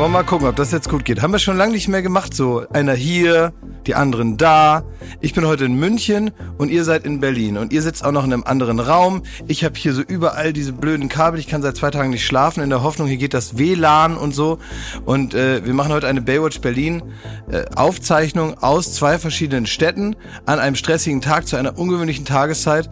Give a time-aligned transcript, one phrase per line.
[0.00, 1.20] Wollen wir mal gucken, ob das jetzt gut geht.
[1.20, 3.52] Haben wir schon lange nicht mehr gemacht, so einer hier,
[3.86, 4.82] die anderen da.
[5.20, 8.24] Ich bin heute in München und ihr seid in Berlin und ihr sitzt auch noch
[8.24, 9.24] in einem anderen Raum.
[9.46, 11.38] Ich habe hier so überall diese blöden Kabel.
[11.38, 14.34] Ich kann seit zwei Tagen nicht schlafen in der Hoffnung, hier geht das WLAN und
[14.34, 14.58] so.
[15.04, 17.02] Und äh, wir machen heute eine Baywatch Berlin
[17.50, 22.88] äh, Aufzeichnung aus zwei verschiedenen Städten an einem stressigen Tag zu einer ungewöhnlichen Tageszeit.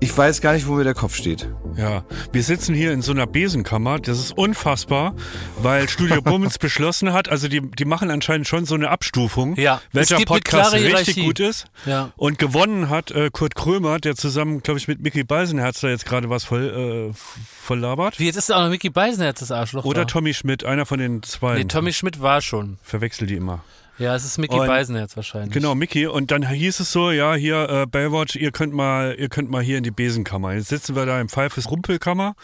[0.00, 1.50] Ich weiß gar nicht, wo mir der Kopf steht.
[1.76, 3.98] Ja, wir sitzen hier in so einer Besenkammer.
[3.98, 5.14] Das ist unfassbar,
[5.60, 9.80] weil Studio Bummens beschlossen hat, also die, die machen anscheinend schon so eine Abstufung, Ja,
[9.92, 11.66] welcher Podcast richtig gut ist.
[11.84, 12.12] Ja.
[12.16, 16.06] Und gewonnen hat äh, Kurt Krömer, der zusammen, glaube ich, mit Mickey Beisenherz da jetzt
[16.06, 17.14] gerade was voll, äh,
[17.62, 18.18] voll labert.
[18.18, 19.84] Wie, jetzt ist auch noch Mickey Beisenherz, das Arschloch.
[19.84, 20.06] Oder da.
[20.06, 21.54] Tommy Schmidt, einer von den zwei.
[21.58, 22.78] Nee, Tommy Schmidt war schon.
[22.82, 23.62] Verwechsel die immer.
[23.98, 25.52] Ja, es ist Mickey Und- Beisenherz wahrscheinlich.
[25.52, 26.06] Genau, Mickey.
[26.06, 29.62] Und dann hieß es so, ja, hier, äh, Baywatch, ihr könnt mal, ihr könnt mal
[29.62, 30.52] hier in die Besenkammer.
[30.52, 32.34] Jetzt sitzen wir da im Pfeifes Rumpelkammer.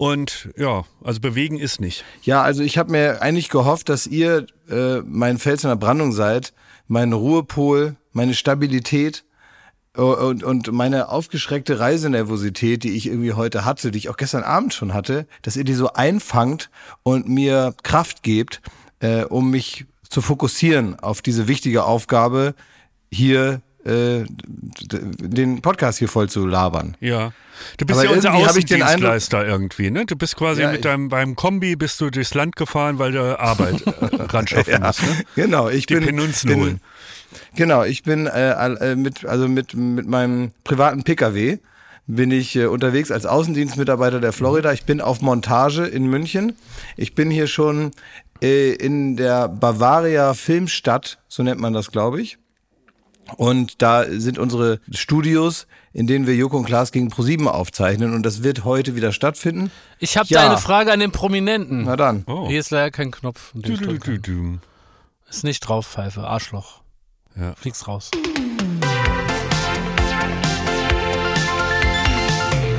[0.00, 2.06] Und ja, also bewegen ist nicht.
[2.22, 6.12] Ja, also ich habe mir eigentlich gehofft, dass ihr äh, mein Fels in der Brandung
[6.12, 6.54] seid,
[6.88, 9.24] mein Ruhepol, meine Stabilität
[9.94, 14.42] äh, und, und meine aufgeschreckte Reisenervosität, die ich irgendwie heute hatte, die ich auch gestern
[14.42, 16.70] Abend schon hatte, dass ihr die so einfangt
[17.02, 18.62] und mir Kraft gebt,
[19.00, 22.54] äh, um mich zu fokussieren auf diese wichtige Aufgabe,
[23.12, 26.96] hier äh, den Podcast hier voll zu labern.
[27.00, 27.32] Ja.
[27.76, 30.06] Du bist Aber ja unser Außendienstleister irgendwie, ne?
[30.06, 33.38] Du bist quasi Ja, mit deinem beim Kombi bist du durchs Land gefahren, weil du
[33.38, 35.24] Arbeit äh, ran schaffen musst, ne?
[35.36, 36.80] Genau, ich Die bin, Penunzen bin holen.
[37.54, 41.58] Genau, ich bin äh, äh, mit also mit mit meinem privaten PKW
[42.06, 44.72] bin ich äh, unterwegs als Außendienstmitarbeiter der Florida.
[44.72, 46.54] Ich bin auf Montage in München.
[46.96, 47.92] Ich bin hier schon
[48.42, 52.38] äh, in der Bavaria Filmstadt, so nennt man das, glaube ich.
[53.36, 58.14] Und da sind unsere Studios, in denen wir Joko und Klaas gegen ProSieben aufzeichnen.
[58.14, 59.70] Und das wird heute wieder stattfinden.
[59.98, 60.42] Ich habe Ja.
[60.42, 61.84] da eine Frage an den Prominenten.
[61.84, 62.24] Na dann.
[62.26, 62.48] Oh.
[62.48, 63.52] Hier ist leider kein Knopf.
[63.54, 64.58] Du, du, du, du.
[65.28, 66.22] Ist nicht drauf, Pfeife.
[66.26, 66.80] Arschloch.
[67.36, 67.54] Ja.
[67.54, 68.10] Fliegst raus.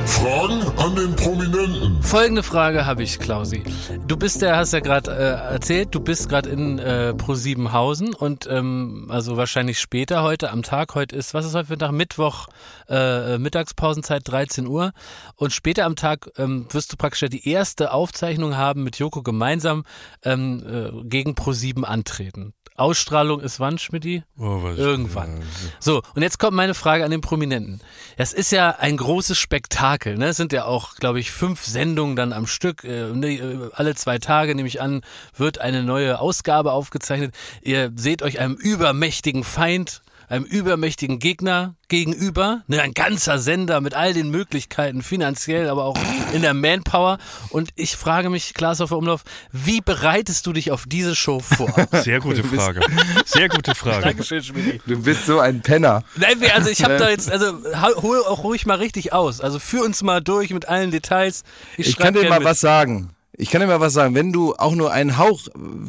[0.06, 2.01] Fragen an den Prominenten.
[2.12, 3.62] Folgende Frage habe ich, Klausi.
[4.06, 8.46] Du bist ja, hast ja gerade äh, erzählt, du bist gerade in äh, Pro-Siebenhausen und
[8.50, 10.94] ähm, also wahrscheinlich später heute am Tag.
[10.94, 11.92] Heute ist, was ist heute für ein Tag?
[11.92, 12.48] Mittwoch,
[12.86, 14.92] äh, Mittagspausenzeit 13 Uhr.
[15.36, 19.22] Und später am Tag ähm, wirst du praktisch ja die erste Aufzeichnung haben mit Joko
[19.22, 19.84] gemeinsam
[20.22, 22.52] ähm, äh, gegen Pro-7 antreten.
[22.76, 24.22] Ausstrahlung ist wann, Schmidti?
[24.38, 25.42] Oh, Irgendwann.
[25.78, 27.80] So, und jetzt kommt meine Frage an den Prominenten.
[28.16, 30.16] Das ist ja ein großes Spektakel.
[30.16, 30.28] Ne?
[30.28, 32.84] Es sind ja auch, glaube ich, fünf Sendungen dann am Stück.
[32.84, 35.02] Äh, ne, äh, alle zwei Tage, nehme ich an,
[35.36, 37.34] wird eine neue Ausgabe aufgezeichnet.
[37.62, 42.62] Ihr seht euch einem übermächtigen Feind, einem übermächtigen Gegner gegenüber.
[42.66, 45.96] Ne, ein ganzer Sender mit all den Möglichkeiten, finanziell, aber auch
[46.32, 47.18] in der Manpower.
[47.50, 51.72] Und ich frage mich, Klaas auf Umlauf, wie bereitest du dich auf diese Show vor?
[52.02, 52.80] Sehr gute Frage.
[53.26, 54.00] Sehr gute Frage.
[54.02, 54.80] Dankeschön, Schmidti.
[54.86, 56.02] Du bist so ein Penner.
[56.16, 57.52] Nein, wir- also ich habe da jetzt, also
[58.00, 59.40] hol auch ruhig mal richtig aus.
[59.42, 61.44] Also führ uns mal durch mit allen Details.
[61.76, 62.48] Ich, Ich kann dir mal mit.
[62.48, 63.10] was sagen.
[63.38, 64.14] Ich kann dir mal was sagen.
[64.14, 65.40] Wenn du auch nur einen Hauch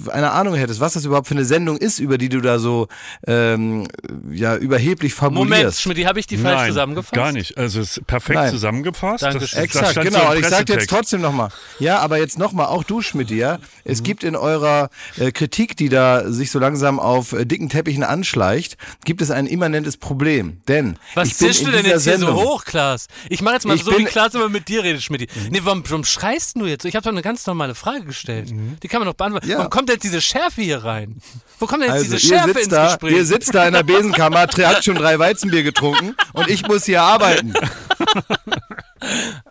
[0.09, 2.87] einer Ahnung hättest, was das überhaupt für eine Sendung ist, über die du da so
[3.27, 3.85] ähm,
[4.31, 5.81] ja überheblich Moment, fabulierst.
[5.81, 7.13] Schmidt, habe ich die falsch Nein, zusammengefasst?
[7.13, 7.57] gar nicht.
[7.57, 8.49] Also es ist perfekt Nein.
[8.49, 9.23] zusammengefasst.
[9.23, 9.57] Dankeschön.
[9.57, 10.31] Das, Exakt, stand genau.
[10.31, 11.49] so ich sag dir jetzt trotzdem nochmal.
[11.79, 13.59] Ja, aber jetzt nochmal, auch du, Schmidt, ja.
[13.83, 18.03] Es gibt in eurer äh, Kritik, die da sich so langsam auf äh, dicken Teppichen
[18.03, 20.61] anschleicht, gibt es ein immanentes Problem.
[20.69, 23.07] Denn Was zischst du denn jetzt hier Sendung, so hoch, Klaas?
[23.27, 25.29] Ich mache jetzt mal Ich so, wie bin- Klaas immer mit dir redet, Schmidt.
[25.51, 26.85] Nee, warum, warum schreist du jetzt?
[26.85, 28.51] Ich habe doch eine ganz normale Frage gestellt.
[28.83, 29.49] Die kann man doch beantworten.
[29.49, 29.57] Ja.
[29.57, 31.17] Warum kommt denn jetzt diese Schärfe hier rein?
[31.59, 33.13] Wo kommt denn jetzt Also, diese Schärfe ins da, Gespräch?
[33.13, 37.01] ihr sitzt da in der Besenkammer, habt schon drei Weizenbier getrunken und ich muss hier
[37.01, 37.53] arbeiten.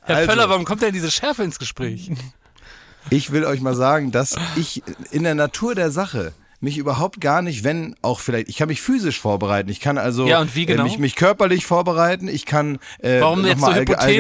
[0.03, 2.11] Herr also- Völler, warum kommt denn diese Schärfe ins Gespräch?
[3.11, 7.43] Ich will euch mal sagen, dass ich in der Natur der Sache mich überhaupt gar
[7.43, 10.83] nicht, wenn auch vielleicht, ich kann mich physisch vorbereiten, ich kann also Ja, wie genau?
[10.83, 14.15] äh, mich, mich körperlich vorbereiten, ich kann äh, Warum noch jetzt mal so allge- hypothetisch?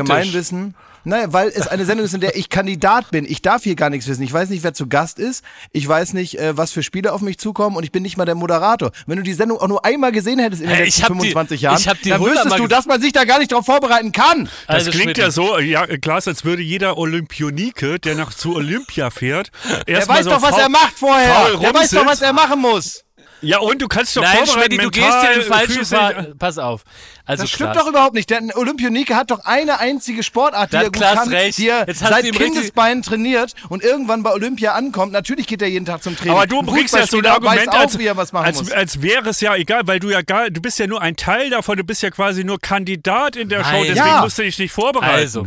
[1.05, 3.25] Naja, weil es eine Sendung ist, in der ich Kandidat bin.
[3.25, 4.23] Ich darf hier gar nichts wissen.
[4.23, 5.45] Ich weiß nicht, wer zu Gast ist.
[5.73, 8.25] Ich weiß nicht, äh, was für Spiele auf mich zukommen und ich bin nicht mal
[8.25, 8.93] der Moderator.
[9.07, 11.09] Wenn du die Sendung auch nur einmal gesehen hättest in den Hey, letzten ich hab
[11.15, 13.53] die- 25 Jahren, ich hab die dann wüsstest du, dass man sich da gar nicht
[13.53, 14.49] drauf vorbereiten kann.
[14.67, 19.11] Das Also, klingt ja so, ja, Klaas, als würde jeder Olympionike, der nach zu Olympia
[19.11, 19.51] fährt,
[19.87, 21.59] Der erstmal weiß so doch, was er macht vorher.
[21.61, 23.05] Der weiß doch, was er machen muss.
[23.43, 26.39] Ja, und du kannst doch Nein, vorbereiten, Schmidt, du gehst dir den falschen Pfad.
[26.39, 26.85] Pass auf.
[27.27, 28.31] Also Das stimmt Klaas, doch überhaupt nicht.
[28.31, 31.59] Der Olympionike hat doch eine einzige Sportart, die Da er gut Klaas kann, recht.
[31.59, 35.13] die er seit Kindesbeinen trainiert und irgendwann bei Olympia ankommt.
[35.13, 36.35] Natürlich geht er jeden Tag zum Training.
[36.37, 38.73] Aber du bringst ja so ein Argument, auch, als, wie er was machen als, muss.
[38.73, 41.51] als wäre es ja egal, weil du ja gar, du bist ja nur ein Teil
[41.51, 43.83] davon, du bist ja quasi nur Kandidat in der Show, Nein.
[43.89, 44.21] deswegen Ja.
[44.23, 45.15] musst du dich nicht vorbereiten.
[45.15, 45.47] Also,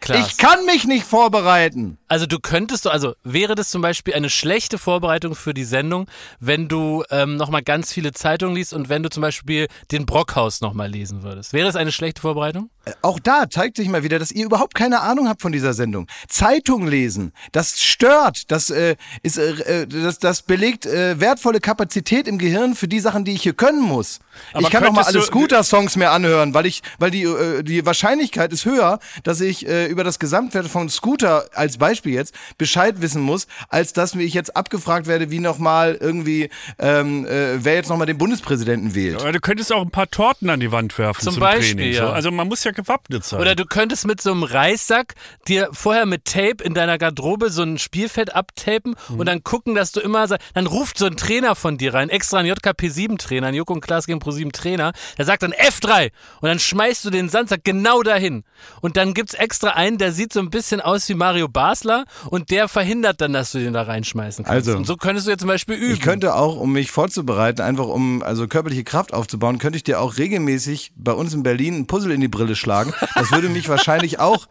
[0.00, 0.28] Klaas.
[0.30, 1.98] Ich kann mich nicht vorbereiten.
[2.08, 6.06] Also du könntest, du- also wäre das zum Beispiel eine schlechte Vorbereitung für die Sendung,
[6.38, 10.60] wenn du ähm, nochmal ganz viele Zeitungen liest und wenn du zum Beispiel den Brockhaus
[10.60, 11.52] nochmal lesen würdest.
[11.52, 12.70] Wäre das eine schlechte Vorbereitung?
[13.02, 16.06] Auch da zeigt sich mal wieder, dass ihr überhaupt keine Ahnung habt von dieser Sendung.
[16.28, 22.28] Zeitung lesen, das stört, das äh, ist, äh, äh, das, das belegt äh, wertvolle Kapazität
[22.28, 24.20] im Gehirn für die Sachen, die ich hier können muss.
[24.52, 27.84] Aber ich kann doch mal alle Scooter-Songs mehr anhören, weil ich, weil die äh, die
[27.84, 33.00] Wahrscheinlichkeit ist höher, dass ich äh, über das Gesamtwert von Scooter als Beispiel jetzt Bescheid
[33.00, 37.88] wissen muss, als dass ich jetzt abgefragt werde, wie nochmal irgendwie ähm, äh, wer jetzt
[37.88, 39.20] nochmal den Bundespräsidenten wählt.
[39.20, 41.94] Aber du könntest auch ein paar Torten an die Wand werfen Zum zum, Beispiel, Training.
[41.94, 42.06] ja.
[42.06, 42.12] So.
[42.12, 43.40] Also man muss ja gewappnet sein.
[43.40, 45.14] Oder du könntest mit so einem Reissack
[45.48, 49.18] dir vorher mit Tape in deiner Garderobe so ein Spielfeld abtapen Mhm.
[49.20, 52.38] und dann gucken, dass du immer, dann ruft so ein Trainer von dir rein, extra
[52.38, 57.04] ein JKP7-Trainer, ein Joko und Klaas gegen Pro7-Trainer, der sagt dann F3 und dann schmeißt
[57.04, 58.44] du den Sandsack genau dahin.
[58.80, 62.50] Und dann gibt's extra einen, der sieht so ein bisschen aus wie Mario Basler und
[62.50, 64.68] der verhindert dann, dass du den da reinschmeißen kannst.
[64.68, 65.94] Also, und so könntest du jetzt zum Beispiel üben.
[65.94, 70.00] Ich könnte auch, um mich vorzubereiten, einfach um also körperliche Kraft aufzubauen, könnte ich dir
[70.00, 72.65] auch regelmäßig bei uns in Berlin ein Puzzle in die Brille schlagen.
[73.14, 74.46] Das würde mich wahrscheinlich auch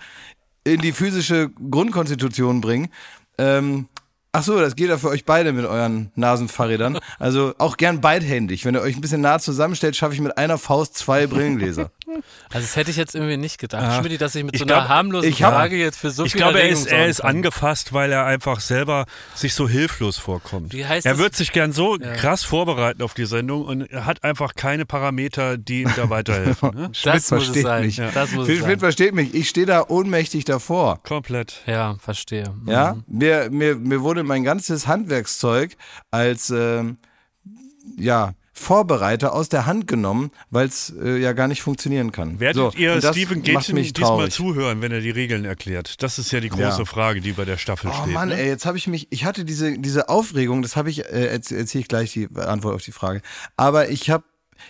[0.63, 2.89] in die physische Grundkonstitution bringen.
[3.37, 3.87] Ähm,
[4.31, 6.99] ach so, das geht ja für euch beide mit euren Nasenfahrrädern.
[7.19, 8.65] Also auch gern beidhändig.
[8.65, 11.91] Wenn ihr euch ein bisschen nah zusammenstellt, schaffe ich mit einer Faust zwei Brillengläser.
[12.07, 12.21] Also
[12.67, 14.75] das hätte ich jetzt irgendwie nicht gedacht, Ah, Schmidt, dass ich mit ich so einer
[14.75, 17.21] glaub, harmlosen ich hab- Frage jetzt für so ich viel glaube, er ist, er ist
[17.21, 20.73] angefasst, weil er einfach selber sich so hilflos vorkommt.
[20.73, 21.19] Wie heißt er das?
[21.19, 25.57] wird sich gern so krass vorbereiten auf die Sendung und er hat einfach keine Parameter,
[25.57, 26.75] die ihm da weiterhelfen.
[26.75, 26.89] Ne?
[26.89, 27.85] Das Schmidt muss es versteht sein.
[27.85, 27.95] mich.
[28.13, 28.79] Das muss es Schmidt sein.
[28.79, 29.33] versteht mich.
[29.33, 31.01] Ich stehe da ohnmächtig davor.
[31.03, 31.61] Komplett.
[31.65, 32.53] Ja, verstehe.
[32.67, 35.75] Ja, mir, mir, mir wurde mein ganzes Handwerkszeug
[36.11, 36.97] als ähm,
[37.97, 42.39] ja, Vorbereiter aus der Hand genommen, weil es äh, ja gar nicht funktionieren kann.
[42.39, 43.43] Werdet So, ihr Stephen
[43.73, 46.01] mich diesmal zuhören, wenn er die Regeln erklärt?
[46.01, 46.85] Das ist ja die große Ja.
[46.85, 48.13] Frage, die bei der Staffel Oh steht.
[48.13, 48.37] Mann, ne?
[48.39, 51.59] ey, jetzt habe ich mich, ich hatte diese, diese Aufregung, das habe ich, äh, erzähle
[51.59, 53.21] erzähl ich gleich die Antwort auf die Frage,
[53.57, 54.23] aber ich habe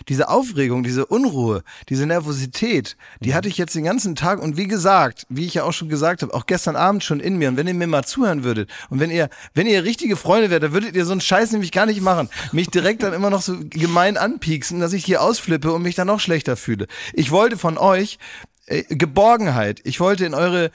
[0.07, 4.67] diese Aufregung, diese Unruhe, diese Nervosität, die hatte ich jetzt den ganzen Tag und wie
[4.67, 7.57] gesagt, wie ich ja auch schon gesagt habe, auch gestern Abend schon in mir und
[7.57, 10.73] wenn ihr mir mal zuhören würdet und wenn ihr, wenn ihr richtige Freunde wärt, dann
[10.73, 12.29] würdet ihr so einen Scheiß nämlich gar nicht machen.
[12.51, 16.07] Mich direkt dann immer noch so gemein anpieksen, dass ich hier ausflippe und mich dann
[16.07, 16.87] noch schlechter fühle.
[17.13, 18.19] Ich wollte von euch
[18.67, 19.81] äh, Geborgenheit.
[19.83, 20.71] Ich wollte in eure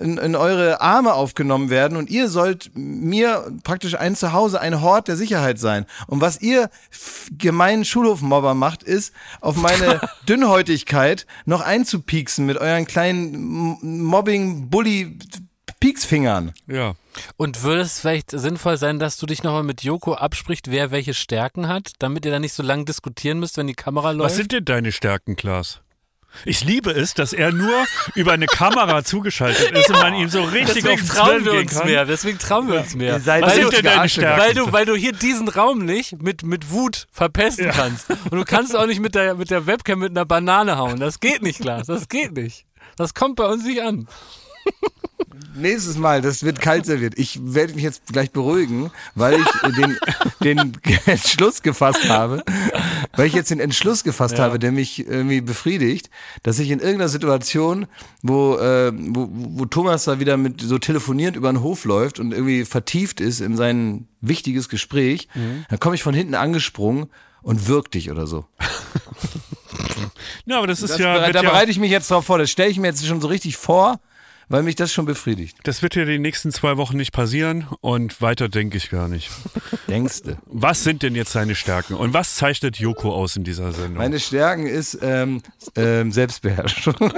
[0.00, 5.08] in, in eure Arme aufgenommen werden und ihr sollt mir praktisch ein Zuhause, ein Hort
[5.08, 5.86] der Sicherheit sein.
[6.06, 6.68] Und was ihr
[7.30, 16.52] gemeinen Schulhofmobber macht, ist, auf meine Dünnhäutigkeit noch einzupieksen mit euren kleinen Mobbing-Bully-Pieksfingern.
[16.66, 16.94] Ja.
[17.36, 21.14] Und würde es vielleicht sinnvoll sein, dass du dich nochmal mit Joko abspricht, wer welche
[21.14, 24.30] Stärken hat, damit ihr da nicht so lange diskutieren müsst, wenn die Kamera läuft?
[24.30, 25.80] Was sind denn deine Stärken, Klaas?
[26.44, 27.84] Ich liebe es, dass er nur
[28.14, 31.52] über eine Kamera zugeschaltet ist und man ihm so richtig auf Deswegen den trauen wir
[31.52, 31.86] gehen uns kann.
[31.86, 32.04] mehr.
[32.04, 33.26] Deswegen trauen wir uns mehr.
[33.26, 34.40] Weil, sind du, denn deine Stärken?
[34.40, 38.10] weil du, weil du hier diesen Raum nicht mit, mit Wut verpesten kannst.
[38.10, 40.98] Und du kannst auch nicht mit der, mit der Webcam mit einer Banane hauen.
[41.00, 41.86] Das geht nicht, Klaas.
[41.86, 42.64] Das geht nicht.
[42.96, 44.06] Das kommt bei uns nicht an.
[45.54, 47.14] Nächstes Mal, das wird kalt serviert.
[47.16, 49.96] Ich werde mich jetzt gleich beruhigen, weil ich den,
[50.42, 50.72] den
[51.06, 52.42] Entschluss gefasst habe,
[53.14, 56.10] weil ich jetzt den Entschluss gefasst habe, der mich irgendwie befriedigt,
[56.42, 57.86] dass ich in irgendeiner Situation,
[58.22, 62.32] wo, äh, wo, wo Thomas da wieder mit so telefonierend über den Hof läuft und
[62.32, 65.28] irgendwie vertieft ist in sein wichtiges Gespräch,
[65.68, 67.06] dann komme ich von hinten angesprungen
[67.42, 68.44] und wirk dich oder so.
[70.46, 72.38] Ja, aber das ist Das, ja, da ja, bereite ich mich jetzt drauf vor.
[72.38, 74.00] Das stelle ich mir jetzt schon so richtig vor,
[74.50, 75.56] weil mich das schon befriedigt.
[75.62, 79.30] das wird ja die nächsten zwei Wochen nicht passieren und weiter denke ich gar nicht.
[79.88, 80.36] Denkste.
[80.46, 83.96] Was sind denn jetzt seine Stärken und was zeichnet Joko aus in dieser Sendung?
[83.96, 85.40] Meine Stärken ist ähm,
[85.76, 86.94] ähm, Selbstbeherrschung.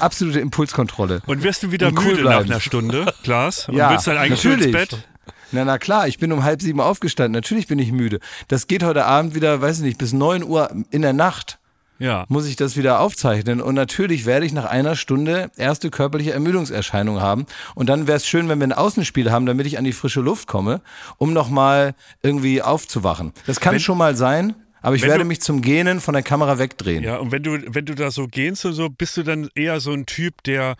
[0.00, 1.22] Absolute Impulskontrolle.
[1.26, 2.50] und wirst du wieder Und cool müde nach bleiben.
[2.50, 3.68] einer Stunde, Klaas?
[3.68, 4.90] Und Ja, willst dann eigentlich schon ins natürlich.
[4.90, 5.08] Bett?
[5.52, 7.32] Na, na klar, ich bin um halb sieben aufgestanden.
[7.32, 8.18] Natürlich bin ich müde.
[8.48, 11.58] Das geht heute Abend wieder, weiß ich nicht, bis neun Uhr in der Nacht
[11.98, 12.24] Ja.
[12.28, 13.60] muss ich das wieder aufzeichnen.
[13.60, 17.46] Und natürlich werde ich nach einer Stunde erste körperliche Ermüdungserscheinungen haben.
[17.74, 20.20] Und dann wäre es schön, wenn wir ein Außenspiel haben, damit ich an die frische
[20.20, 20.80] Luft komme,
[21.18, 23.32] um nochmal irgendwie aufzuwachen.
[23.46, 26.22] Das kann Wenn- schon mal sein, aber ich werde du- mich zum Gähnen von der
[26.22, 27.02] Kamera wegdrehen.
[27.02, 29.80] Ja, und wenn du, wenn du da so gehst und so, bist du dann eher
[29.80, 30.76] so ein Typ, der,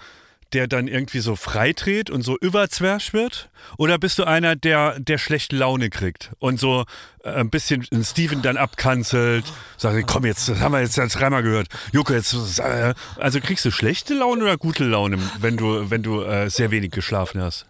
[0.57, 3.51] der dann irgendwie so freidreht und so überzwerg wird?
[3.77, 6.87] Oder bist du einer, der, der schlechte Laune kriegt und so
[7.25, 9.45] äh, ein bisschen Steven dann abkanzelt,
[9.77, 11.69] sagt, komm jetzt, das haben wir jetzt dreimal gehört.
[11.93, 16.23] Joko, jetzt, äh, also kriegst du schlechte Laune oder gute Laune, wenn du, wenn du
[16.23, 17.67] äh, sehr wenig geschlafen hast?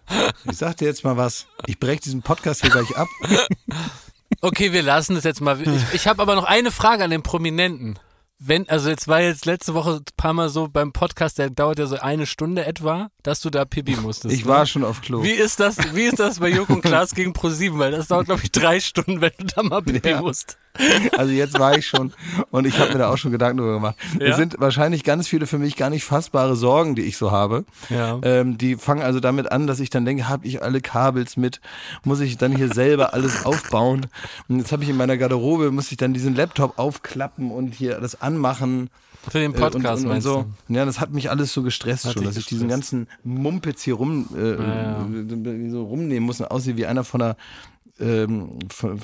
[0.49, 1.47] Ich sag dir jetzt mal was.
[1.65, 3.09] Ich breche diesen Podcast hier gleich ab.
[4.41, 5.59] Okay, wir lassen das jetzt mal.
[5.61, 7.97] Ich, ich habe aber noch eine Frage an den Prominenten.
[8.39, 11.79] Wenn, also jetzt war jetzt letzte Woche ein paar Mal so beim Podcast, der dauert
[11.79, 14.33] ja so eine Stunde etwa, dass du da pipi musstest.
[14.35, 14.51] Ich ne?
[14.51, 15.23] war schon auf Klo.
[15.23, 17.79] Wie ist das, wie ist das bei Joko und Klaas gegen ProSieben?
[17.79, 20.21] Weil das dauert, glaube ich, drei Stunden, wenn du da mal pipi Ja.
[20.21, 20.57] musst.
[21.17, 22.13] Also jetzt war ich schon
[22.51, 23.95] und ich habe mir da auch schon Gedanken drüber gemacht.
[24.19, 24.27] Ja?
[24.27, 27.65] Es sind wahrscheinlich ganz viele für mich gar nicht fassbare Sorgen, die ich so habe.
[27.89, 28.19] Ja.
[28.23, 31.61] Ähm, die fangen also damit an, dass ich dann denke, habe ich alle Kabels mit?
[32.03, 34.07] Muss ich dann hier selber alles aufbauen?
[34.47, 37.99] Und jetzt habe ich in meiner Garderobe, muss ich dann diesen Laptop aufklappen und hier
[37.99, 38.89] das anmachen.
[39.29, 40.45] Für den Äh, Podcast und, und, und so.
[40.69, 42.91] Ja, das hat mich alles so gestresst Hat schon, dass ich diesen gestresst.
[42.91, 47.35] ganzen Mumpitz hier rum äh, äh, so rumnehmen muss und aussieht wie einer von einer
[47.99, 48.99] ähm, von,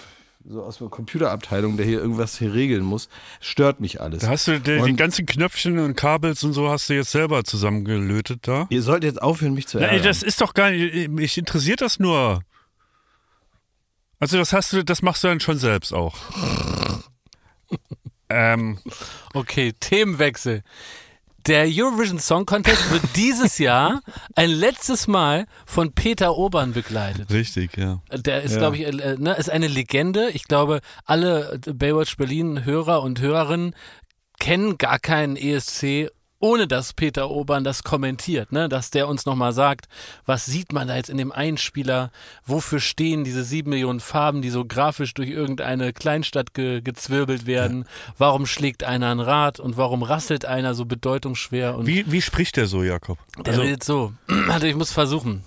[0.46, 3.10] so aus der Computerabteilung, der hier irgendwas hier regeln muss.
[3.40, 4.22] Stört mich alles.
[4.24, 7.44] Da hast du die, die ganzen Knöpfchen und Kabels und so hast du jetzt selber
[7.44, 8.68] zusammengelötet da.
[8.70, 10.04] Ihr solltet jetzt aufhören, mich zu Nein, ärgern.
[10.06, 12.42] das ist doch gar nicht, mich interessiert das nur.
[14.20, 16.16] Also das hast du, das machst du dann schon selbst auch.
[18.30, 18.80] ähm,
[19.34, 20.64] Okay, Themenwechsel.
[21.48, 24.02] Der Eurovision Song Contest wird dieses Jahr
[24.36, 27.32] ein letztes Mal von Peter Obern begleitet.
[27.32, 28.02] richtig, ja.
[28.16, 28.60] Der ist, Ja.
[28.60, 30.30] glaube ich, äh, ne, ist eine Legende.
[30.30, 33.76] Ich glaube, alle Baywatch Berlin Hörer und Hörerinnen
[34.40, 36.10] kennen gar keinen ESC,
[36.44, 38.68] ohne dass Peter Obern das kommentiert, ne?
[38.68, 39.88] Dass der uns nochmal sagt,
[40.26, 42.12] was sieht man da jetzt in dem Einspieler?
[42.46, 47.86] Wofür stehen diese sieben Millionen Farben, die so grafisch durch irgendeine Kleinstadt ge gezwirbelt werden?
[48.18, 51.78] Warum schlägt einer ein Rad und warum rasselt einer so bedeutungsschwer?
[51.78, 53.18] Und Wie, wie spricht der so, Jakob?
[53.46, 54.12] der redet so.
[54.28, 55.46] Warte, ich muss versuchen.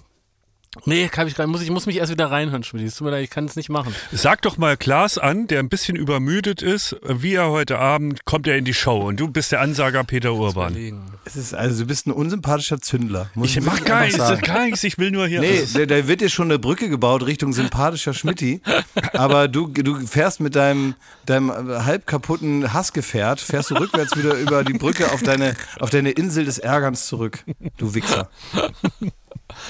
[0.85, 1.53] Nee, kann ich gar nicht.
[1.53, 2.87] Muss, ich muss mich erst wieder reinhören, Schmidt.
[2.87, 3.95] Es tut mir leid, ich kann es nicht machen.
[4.13, 8.47] Sag doch mal Klaas an, der ein bisschen übermüdet ist, wie er heute Abend kommt
[8.47, 10.77] er in die Show und du bist der Ansager Peter Urban.
[11.25, 13.31] Es ist, also du bist ein unsympathischer Zündler.
[13.35, 15.41] Muss Ich mach gar nichts, gar nichts, ich will nur hier.
[15.41, 18.61] Nee, da, da wird dir schon eine Brücke gebaut Richtung sympathischer Schmitti.
[19.13, 21.51] Aber du, du fährst mit deinem, deinem
[21.85, 26.45] halb kaputten Hassgefährt, fährst du rückwärts wieder über die Brücke auf deine, auf deine Insel
[26.45, 27.45] des Ärgerns zurück.
[27.77, 28.29] Du Wichser.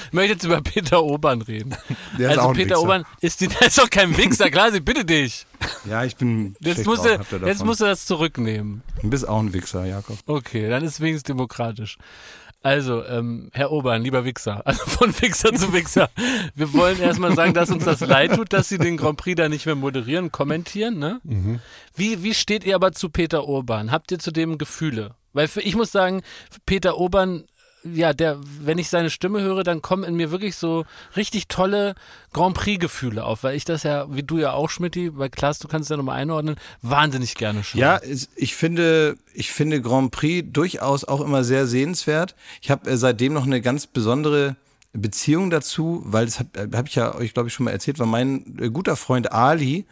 [0.07, 1.75] Ich möchte jetzt über Peter Obern reden.
[2.17, 2.81] Der also Peter Wichser.
[2.81, 5.45] Obern ist, die, der ist doch kein Wichser, klar, ich bitte dich.
[5.85, 6.55] Ja, ich bin.
[6.59, 8.83] Jetzt musst, du, jetzt musst du das zurücknehmen.
[9.01, 10.17] Du bist auch ein Wichser, Jakob.
[10.25, 11.97] Okay, dann ist wenigstens demokratisch.
[12.63, 16.09] Also, ähm, Herr Obern, lieber Wichser, also von Wichser zu Wichser.
[16.55, 19.47] Wir wollen erstmal sagen, dass uns das leid tut, dass Sie den Grand Prix da
[19.47, 21.21] nicht mehr moderieren, kommentieren, ne?
[21.95, 23.91] Wie, wie steht ihr aber zu Peter Urban?
[23.91, 25.15] Habt ihr zu dem Gefühle?
[25.33, 26.23] Weil für, ich muss sagen,
[26.65, 27.45] Peter Urban,
[27.93, 31.95] ja, der, wenn ich seine Stimme höre, dann kommen in mir wirklich so richtig tolle
[32.33, 35.67] Grand Prix-Gefühle auf, weil ich das ja, wie du ja auch, Schmidti, bei Klaas, du
[35.67, 37.81] kannst es ja nochmal einordnen, wahnsinnig gerne schaue.
[37.81, 37.99] Ja,
[38.35, 42.35] ich finde, ich finde Grand Prix durchaus auch immer sehr sehenswert.
[42.61, 44.55] Ich habe äh, seitdem noch eine ganz besondere
[44.93, 48.07] Beziehung dazu, weil das habe hab ich ja euch, glaube ich, schon mal erzählt, weil
[48.07, 49.85] mein äh, guter Freund Ali,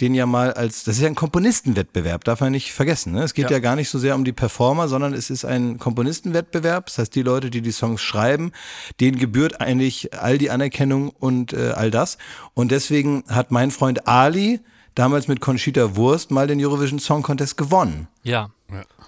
[0.00, 3.12] den ja mal als, das ist ja ein Komponistenwettbewerb, darf man nicht vergessen.
[3.12, 3.22] Ne?
[3.22, 3.58] Es geht ja.
[3.58, 6.86] gar nicht so sehr um die Performer, sondern es ist ein Komponistenwettbewerb.
[6.86, 8.52] Das heißt, die Leute, die die Songs schreiben,
[9.00, 12.18] denen gebührt eigentlich all die Anerkennung und äh, all das.
[12.54, 14.60] Und deswegen hat mein Freund Ali
[14.94, 18.08] damals mit Conchita Wurst mal den Eurovision Song Contest gewonnen.
[18.22, 18.50] Ja.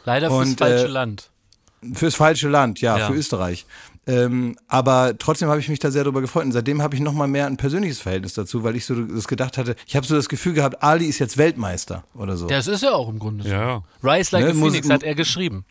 [0.04, 1.30] Leider fürs Und, falsche äh, Land.
[1.94, 3.06] Fürs falsche Land, ja, Ja.
[3.08, 3.66] für Österreich.
[4.06, 6.44] Ähm, aber trotzdem habe ich mich da sehr darüber gefreut.
[6.44, 9.28] Und seitdem habe ich noch mal mehr ein persönliches Verhältnis dazu, weil ich so das
[9.28, 12.46] gedacht hatte, ich habe so das Gefühl gehabt, Ali ist jetzt Weltmeister oder so.
[12.48, 13.50] Das ist ja auch im Grunde so.
[13.50, 13.82] Ja.
[14.02, 15.64] Rise Like Ne, a Musik- Phoenix hat er geschrieben.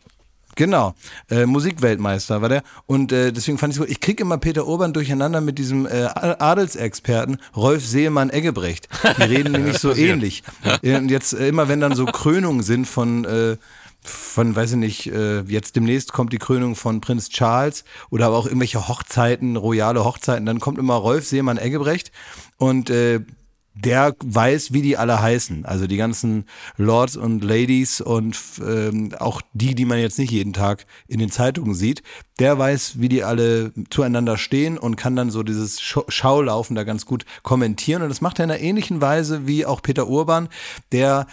[0.54, 0.94] Genau,
[1.30, 2.62] äh, Musikweltmeister war der.
[2.84, 6.08] Und äh, deswegen fand ich so, ich krieg immer Peter Urban durcheinander mit diesem äh,
[6.14, 8.86] Adelsexperten Rolf Seemann-Eggebrecht.
[9.18, 10.42] Die reden nämlich so ähnlich.
[10.82, 13.56] Äh, Und jetzt äh, immer, wenn dann so Krönungen sind von äh,
[14.02, 18.36] von, weiß ich nicht, äh, jetzt demnächst kommt die Krönung von Prinz Charles oder aber
[18.36, 22.10] auch irgendwelche Hochzeiten, royale Hochzeiten, dann kommt immer Rolf Seemann-Eggebrecht
[22.56, 23.20] und äh,
[23.74, 25.64] der weiß, wie die alle heißen.
[25.64, 26.44] Also die ganzen
[26.76, 31.30] Lords und Ladies und ähm, auch die, die man jetzt nicht jeden Tag in den
[31.30, 32.02] Zeitungen sieht.
[32.38, 36.84] Der weiß, wie die alle zueinander stehen und kann dann so dieses Schau- Schaulaufen da
[36.84, 38.02] ganz gut kommentieren.
[38.02, 40.48] Und das macht er in einer ähnlichen Weise wie auch Peter Urban,
[40.92, 41.26] der,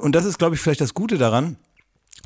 [0.00, 1.56] und das ist, glaube ich, vielleicht das Gute daran,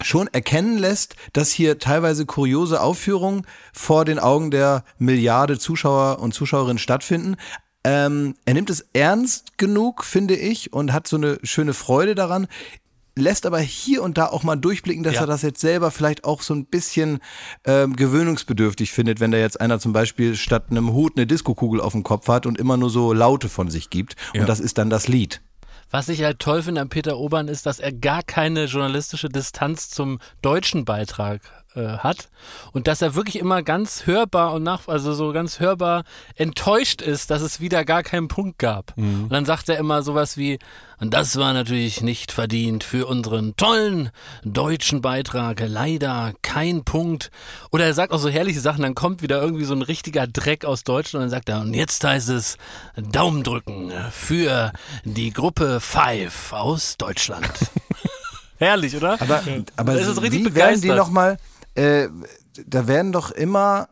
[0.02, 6.32] schon erkennen lässt, dass hier teilweise kuriose Aufführungen vor den Augen der Milliarde Zuschauer und
[6.32, 7.36] Zuschauerinnen stattfinden.
[7.84, 12.46] Ähm, er nimmt es ernst genug, finde ich, und hat so eine schöne Freude daran,
[13.16, 15.22] lässt aber hier und da auch mal durchblicken, dass Ja.
[15.22, 17.18] er das jetzt selber vielleicht auch so ein bisschen
[17.64, 21.92] ähm, gewöhnungsbedürftig findet, wenn da jetzt einer zum Beispiel statt einem Hut eine Diskokugel auf
[21.92, 24.14] dem Kopf hat und immer nur so Laute von sich gibt.
[24.34, 25.42] Und das ist dann das Lied.
[25.90, 29.90] Was ich halt toll finde an Peter Obern ist, dass er gar keine journalistische Distanz
[29.90, 31.40] zum deutschen Beitrag
[31.74, 32.28] äh, hat
[32.72, 37.30] und dass er wirklich immer ganz hörbar und nach, also so ganz hörbar enttäuscht ist,
[37.30, 38.96] dass es wieder gar keinen Punkt gab.
[38.96, 39.24] Mhm.
[39.24, 40.58] Und dann sagt er immer sowas wie,
[40.98, 44.10] und das war natürlich nicht verdient für unseren tollen
[44.42, 47.30] deutschen Beitrag, leider kein Punkt.
[47.70, 50.64] Oder er sagt auch so herrliche Sachen, dann kommt wieder irgendwie so ein richtiger Dreck
[50.64, 52.58] aus Deutschland und dann sagt er, und jetzt heißt es
[52.96, 54.72] Daumen drücken für
[55.04, 57.48] die Gruppe Five aus Deutschland.
[58.58, 59.20] Herrlich, oder?
[59.22, 59.42] Aber,
[59.76, 60.96] aber Das ist richtig wie werden die begeistert.
[60.98, 61.38] nochmal,
[61.74, 62.08] äh,
[62.66, 63.88] da werden doch immer,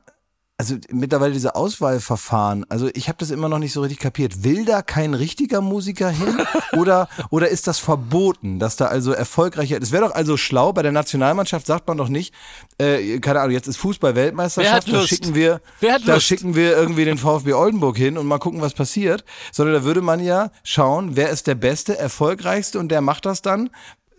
[0.57, 4.43] also mittlerweile diese Auswahlverfahren, also ich habe das immer noch nicht so richtig kapiert.
[4.43, 6.41] Will da kein richtiger Musiker hin?
[6.77, 10.83] oder, oder ist das verboten, dass da also erfolgreicher, es wäre doch also schlau, bei
[10.83, 12.35] der Nationalmannschaft sagt man doch nicht,
[12.79, 15.61] äh, keine Ahnung, jetzt ist Fußball-Weltmeisterschaft, da schicken wir,
[16.05, 19.85] da schicken wir irgendwie den VfB Oldenburg hin und mal gucken, was passiert, sondern da
[19.85, 23.71] würde man ja schauen, wer ist der Beste, erfolgreichste und der macht das dann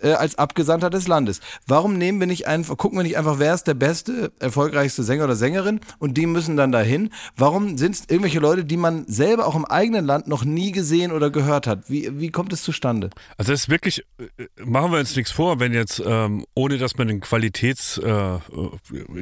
[0.01, 1.41] äh, als Abgesandter des Landes.
[1.67, 5.25] Warum nehmen wir nicht einfach, gucken wir nicht einfach, wer ist der beste, erfolgreichste Sänger
[5.25, 7.11] oder Sängerin und die müssen dann dahin?
[7.35, 11.11] Warum sind es irgendwelche Leute, die man selber auch im eigenen Land noch nie gesehen
[11.11, 11.89] oder gehört hat?
[11.89, 13.09] Wie, wie kommt es zustande?
[13.37, 16.97] Also es ist wirklich, äh, machen wir uns nichts vor, wenn jetzt, ähm, ohne dass
[16.97, 18.39] man den Qualitäts, äh, äh,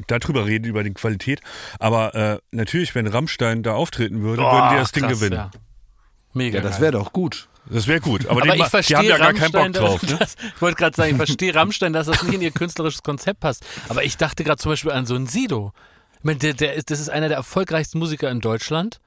[0.07, 1.41] darüber reden, über die Qualität,
[1.79, 5.35] aber äh, natürlich, wenn Rammstein da auftreten würde, würden die das Ding krass, gewinnen.
[5.35, 5.51] Ja.
[6.33, 6.57] Mega.
[6.57, 7.47] Ja, das wäre doch gut.
[7.69, 10.01] Das wäre gut, aber, Aber die, ich verstehe die haben ja gar keinen Bock drauf.
[10.09, 10.17] Ne?
[10.17, 13.39] dass- ich wollte gerade sagen, ich verstehe Rammstein, dass das nicht in ihr künstlerisches Konzept
[13.41, 13.65] passt.
[13.89, 15.73] Aber ich dachte gerade zum Beispiel an so einen Sido.
[16.19, 18.99] Ich meine, der, der ist, das ist einer der erfolgreichsten Musiker in Deutschland.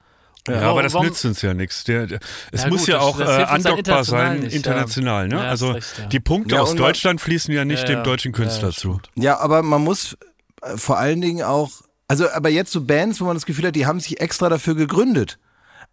[0.47, 1.83] Ja, Warum- aber das warum- nützt uns ja nichts.
[1.83, 2.19] Der, der,
[2.51, 4.57] es Ja, muss gut, ja das- auch das äh, andockbar international sein, nicht, ja.
[4.57, 5.27] international.
[5.27, 5.35] Ne?
[5.35, 6.05] Ja, also recht, ja.
[6.07, 8.03] die Punkte Ja, aus Deutschland fließen ja nicht Ja, dem ja.
[8.03, 8.99] deutschen Künstler Ja, zu.
[9.15, 10.17] Ja, aber man muss
[10.63, 11.69] äh, vor allen Dingen auch,
[12.07, 14.73] also aber jetzt so Bands, wo man das Gefühl hat, die haben sich extra dafür
[14.75, 15.37] gegründet.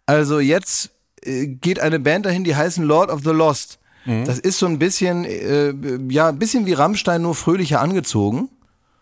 [0.07, 0.89] Also jetzt
[1.21, 3.79] geht eine Band dahin, die heißen Lord of the Lost.
[4.05, 4.25] Mhm.
[4.25, 5.73] Das ist so ein bisschen, äh,
[6.09, 8.49] ja, ein bisschen wie Rammstein, nur fröhlicher angezogen.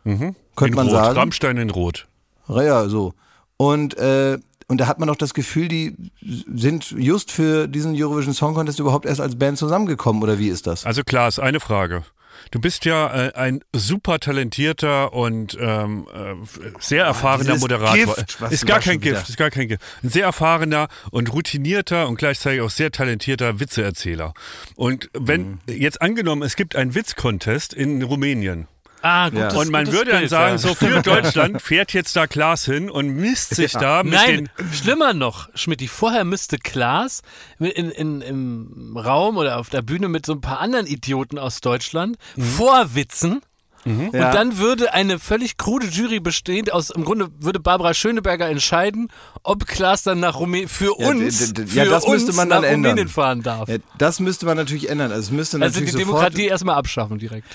[0.04, 1.18] In Könnte man Rot, sagen.
[1.18, 2.08] Rammstein in Rot.
[2.48, 3.14] Ja, so.
[3.58, 8.34] Und, äh, und da hat man doch das Gefühl, die sind just für diesen Eurovision
[8.34, 10.86] Song Contest überhaupt erst als Band zusammengekommen, oder wie ist das?
[10.86, 12.04] Also klar, ist eine Frage.
[12.52, 16.36] Du bist ja äh, ein super talentierter und ähm, äh,
[16.80, 18.16] sehr erfahrener dieses Moderator.
[18.16, 19.82] Gift, was ist gar kein Gift, wieder- ist gar kein Gift.
[20.04, 24.34] Ein sehr erfahrener und routinierter und gleichzeitig auch sehr talentierter Witzeerzähler.
[24.76, 25.60] Und wenn Mhm.
[25.68, 28.68] jetzt angenommen, es gibt einen Witzcontest in Rumänien.
[29.10, 29.40] Ah, gut.
[29.40, 29.54] Ja.
[29.54, 30.58] Und man würde dann Bild, sagen, ja.
[30.58, 34.74] so für Deutschland fährt jetzt da Klaas hin und misst sich da mit Nein, den
[34.74, 37.22] schlimmer noch, Schmidt, vorher müsste Klaas
[37.60, 41.62] in, in, im Raum oder auf der Bühne mit so ein paar anderen Idioten aus
[41.62, 42.44] Deutschland Mhm.
[42.44, 43.42] vorwitzen.
[43.88, 44.28] Ja.
[44.28, 49.10] Und dann würde eine völlig krude Jury bestehend aus, im Grunde würde Barbara Schöneberger entscheiden,
[49.44, 52.58] ob Klaas dann nach Rumänien, für Ja, uns, für ja, das müsste uns man nach
[52.58, 52.92] dann ändern.
[52.92, 53.70] Rumänien fahren darf.
[53.98, 55.12] Das müsste man natürlich ändern.
[55.12, 57.48] Also es müsste also die natürlich Demokratie erstmal abschaffen direkt.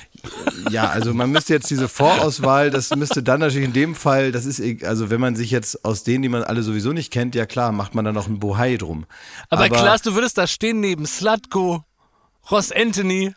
[0.70, 4.46] ja, also man müsste jetzt diese Vorauswahl, das müsste dann natürlich in dem Fall, das
[4.46, 7.46] ist, also wenn man sich jetzt aus denen, die man alle sowieso nicht kennt, ja
[7.46, 9.06] klar, macht man dann noch ein Bohai drum.
[9.50, 11.84] Aber, Klaas, du würdest da stehen neben Slatko,
[12.50, 13.34] Ross Anthony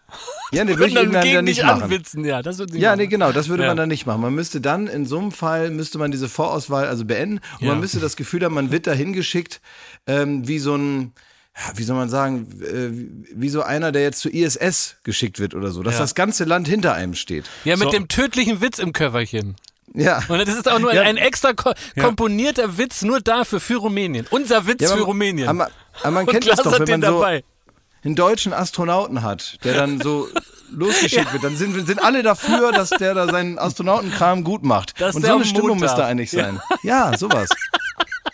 [0.51, 1.83] ja, nee, würde ich dann dann nicht machen.
[1.83, 2.25] anwitzen.
[2.25, 3.69] Ja, das würde Ja, nee, genau, das würde Ja.
[3.69, 4.21] man dann nicht machen.
[4.21, 7.69] Man müsste dann in so einem Fall, müsste man diese Vorauswahl also beenden und Ja.
[7.73, 9.61] man müsste das Gefühl haben, man wird da hingeschickt
[10.07, 11.13] ähm, wie so ein,
[11.75, 15.71] wie soll man sagen, äh, wie- so einer, der jetzt zur ISS geschickt wird oder
[15.71, 15.99] so, dass Ja.
[16.01, 17.45] das ganze Land hinter einem steht.
[17.63, 17.89] Ja, mit So.
[17.91, 19.55] dem tödlichen Witz im Köfferchen.
[19.93, 20.21] Ja.
[20.27, 21.03] Und das ist auch nur Ja.
[21.03, 24.27] ein extra ko komponierter Witz nur dafür für Rumänien.
[24.31, 25.47] Unser Witz Ja, für man- Rumänien.
[25.47, 25.69] Aber,
[26.01, 27.43] aber man kennt das doch, wenn den man so dabei.
[28.05, 30.27] Einen deutschen Astronauten hat, der dann so
[30.71, 34.99] losgeschickt wird, dann sind, sind alle dafür, dass der da seinen Astronautenkram gut macht.
[34.99, 36.61] Dass Und so eine Stimmung müsste eigentlich sein.
[36.83, 37.49] Ja, sowas.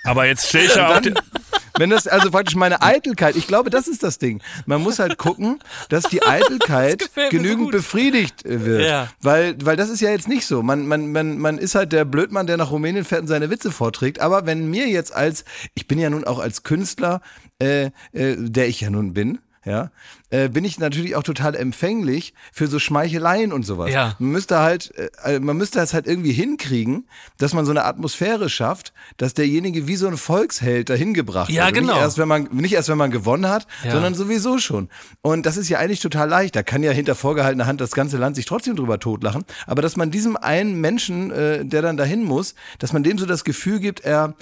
[0.04, 1.16] Aber jetzt stelle ich ja auch den,
[1.78, 4.42] Wenn das also praktisch meine Eitelkeit, ich glaube, das ist das Ding.
[4.66, 7.72] Man muss halt gucken, dass die Eitelkeit so genügend gut.
[7.72, 8.88] befriedigt äh, wird.
[8.88, 9.08] Ja.
[9.22, 10.62] Weil, weil das ist ja jetzt nicht so.
[10.62, 13.72] Man, man, man, man ist halt der Blödmann, der nach Rumänien fährt und seine Witze
[13.72, 14.20] vorträgt.
[14.20, 17.22] Aber wenn mir jetzt als, ich bin ja nun auch als Künstler,
[17.60, 19.92] äh, äh, der ich ja nun bin, ja,
[20.32, 23.92] äh, bin ich natürlich auch total empfänglich für so Schmeicheleien und sowas.
[23.92, 24.16] Ja.
[24.18, 24.92] Man müsste halt,
[25.24, 29.88] äh, man müsste das halt irgendwie hinkriegen, dass man so eine Atmosphäre schafft, dass derjenige
[29.88, 31.78] wie so ein Volksheld dahin gebracht Ja, wird.
[31.78, 31.94] Und genau.
[31.94, 33.92] Nicht erst, wenn man, nicht erst, wenn man gewonnen hat, Ja.
[33.92, 34.90] sondern sowieso schon.
[35.22, 36.56] Und das ist ja eigentlich total leicht.
[36.56, 39.44] Da kann ja hinter vorgehaltener Hand das ganze Land sich trotzdem drüber totlachen.
[39.68, 43.26] Aber dass man diesem einen Menschen, äh, der dann dahin muss, dass man dem so
[43.28, 44.34] das Gefühl gibt, er,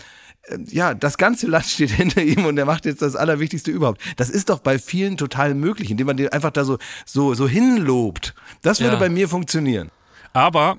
[0.67, 4.01] ja, das ganze Land steht hinter ihm und er macht jetzt das Allerwichtigste überhaupt.
[4.17, 7.47] Das ist doch bei vielen total möglich, indem man den einfach da so, so, so
[7.47, 8.33] hinlobt.
[8.61, 8.99] Das würde Ja.
[8.99, 9.89] bei mir funktionieren.
[10.33, 10.77] Aber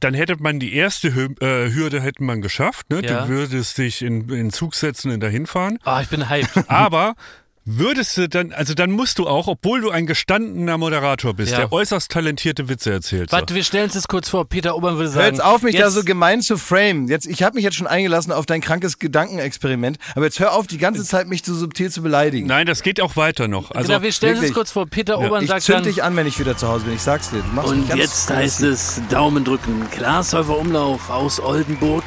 [0.00, 2.90] dann hätte man die erste Hü äh, Hürde hätte man geschafft.
[2.90, 3.00] Ne?
[3.02, 3.22] Ja.
[3.22, 5.78] Du würdest dich in, in Zug setzen und dahin fahren.
[5.84, 6.68] Ah, ich bin hyped.
[6.68, 7.14] Aber
[7.64, 11.58] Würdest du dann, also dann musst du auch, obwohl du ein gestandener Moderator bist, Ja.
[11.58, 13.30] der äußerst talentierte Witze erzählt.
[13.30, 13.36] So.
[13.36, 14.44] Warte, wir stellen uns das kurz vor.
[14.48, 15.26] Peter Obern würde Hör sagen.
[15.36, 17.06] jetzt auf, mich da jetzt- so gemein zu frame.
[17.06, 20.66] Jetzt, ich habe mich jetzt schon eingelassen auf dein krankes Gedankenexperiment, aber jetzt hör auf,
[20.66, 22.48] die ganze Zeit mich so subtil zu beleidigen.
[22.48, 23.70] Nein, das geht auch weiter noch.
[23.70, 24.54] Also, genau, wir stellen uns wirklich.
[24.54, 24.86] kurz vor.
[24.86, 25.84] Peter Obern ich sagt zünd dann.
[25.84, 26.94] dich an, wenn ich wieder zu Hause bin.
[26.94, 27.42] Ich sag's dir.
[27.42, 29.86] Du machst mich Und ganz jetzt heißt es Daumen drücken.
[29.96, 32.02] Glashäufer Umlauf aus Oldenburg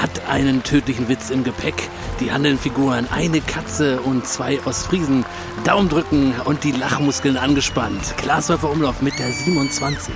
[0.00, 1.74] hat einen tödlichen Witz im Gepäck.
[2.20, 4.99] Die handelnden Figuren eine Katze und zwei Ostfriesen.
[5.64, 8.14] Daumen drücken und die Lachmuskeln angespannt.
[8.18, 10.12] Glashäufer Umlauf mit der 27.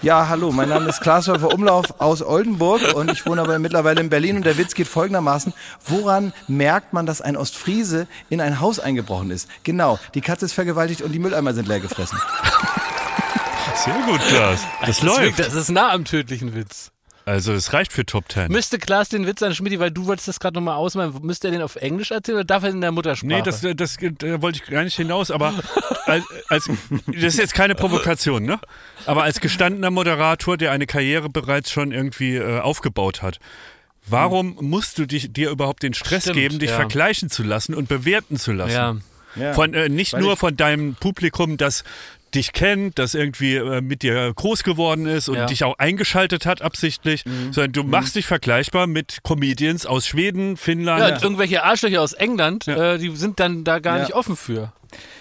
[0.00, 4.00] Ja, hallo, mein Name ist Klaas Häufer Umlauf aus Oldenburg und ich wohne aber mittlerweile
[4.00, 5.52] in Berlin und der Witz geht folgendermaßen.
[5.86, 9.48] Woran merkt man, dass ein Ostfriese in ein Haus eingebrochen ist?
[9.62, 12.18] Genau, die Katze ist vergewaltigt und die Mülleimer sind leer gefressen.
[13.76, 14.60] sehr gut, Klaas.
[14.80, 15.20] Das, ist läuft.
[15.22, 16.90] wirklich- Das ist nah am tödlichen Witz.
[17.24, 18.50] Also es reicht für Top Ten.
[18.50, 21.52] Müsste Klaas den Witz an Schmidt, weil du wolltest das gerade nochmal ausmalen, müsste er
[21.52, 23.32] den auf Englisch erzählen oder darf er in der Muttersprache?
[23.32, 25.54] Nee, das, das, da wollte ich gar nicht hinaus, aber
[26.06, 26.70] als, als,
[27.06, 28.58] das ist jetzt keine Provokation, ne?
[29.06, 33.38] Aber als gestandener Moderator, der eine Karriere bereits schon irgendwie äh, aufgebaut hat,
[34.06, 36.76] warum musst du dich, dir überhaupt den Stress Stimmt, geben, dich ja.
[36.76, 38.72] vergleichen zu lassen und bewerten zu lassen?
[38.72, 38.96] ja.
[39.34, 39.54] Ja.
[39.54, 41.84] Von, äh, nicht Weil nur von deinem Publikum, das
[42.34, 45.46] dich kennt, das irgendwie äh, mit dir groß geworden ist und Ja.
[45.46, 47.52] dich auch eingeschaltet hat absichtlich, Mhm.
[47.52, 51.00] sondern du machst dich vergleichbar mit Comedians aus Schweden, Finnland.
[51.00, 54.02] Ja, und irgendwelche Arschlöcher aus England, äh, die sind dann da gar Ja.
[54.04, 54.72] nicht offen für.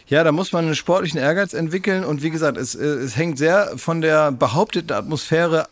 [0.07, 3.37] Ja, da muss man einen sportlichen Ehrgeiz entwickeln und wie gesagt, es, äh, es hängt
[3.37, 5.67] sehr von der behaupteten Atmosphäre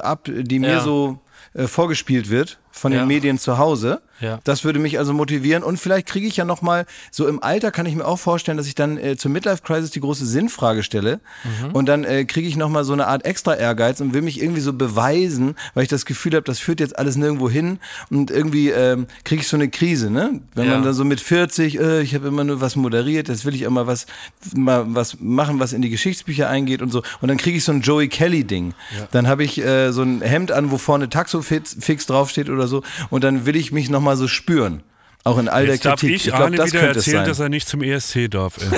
[0.06, 0.80] ab, die mir Ja.
[0.80, 1.18] so
[1.54, 3.00] äh, vorgespielt wird von Ja.
[3.00, 4.00] den Medien zu Hause.
[4.22, 4.38] Ja.
[4.44, 7.70] Das würde mich also motivieren und vielleicht kriege ich ja noch mal so im Alter
[7.70, 10.82] kann ich mir auch vorstellen, dass ich dann äh, zur Midlife Crisis die große Sinnfrage
[10.82, 11.72] stelle Mhm.
[11.72, 14.40] und dann äh, kriege ich noch mal so eine Art extra Ehrgeiz und will mich
[14.40, 17.78] irgendwie so beweisen, weil ich das Gefühl habe, das führt jetzt alles nirgendwo hin
[18.10, 20.40] und irgendwie ähm, kriege ich so eine Krise, ne?
[20.54, 20.74] Wenn Ja.
[20.74, 23.62] man dann so mit 40, äh, ich habe immer nur was moderiert, jetzt will ich
[23.62, 24.06] immer was
[24.54, 27.72] mal was machen, was in die Geschichtsbücher eingeht und so und dann kriege ich so
[27.72, 28.74] ein Joey Kelly Ding.
[29.10, 32.82] Dann habe ich äh, so ein Hemd an, wo vorne Taxofix fix draufsteht oder so
[33.10, 34.82] und dann will ich mich noch mal so spüren.
[35.24, 36.16] Auch in all Jetzt der darf Kritik.
[36.16, 37.28] ich, glaub, Arne das wieder erzählen, sein.
[37.28, 38.58] dass er nicht zum ESC darf.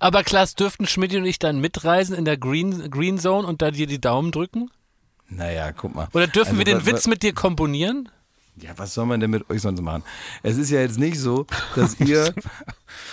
[0.00, 3.70] Aber Klaas, dürften Schmidt und ich dann mitreisen in der Green, Green Zone und da
[3.70, 4.70] dir die Daumen drücken?
[5.28, 6.08] Naja, guck mal.
[6.12, 8.08] Oder dürfen Also, wir den Witz mit dir komponieren?
[8.56, 10.02] Ja, was soll man denn mit euch sonst machen?
[10.42, 12.34] Es ist ja jetzt nicht so, dass ihr,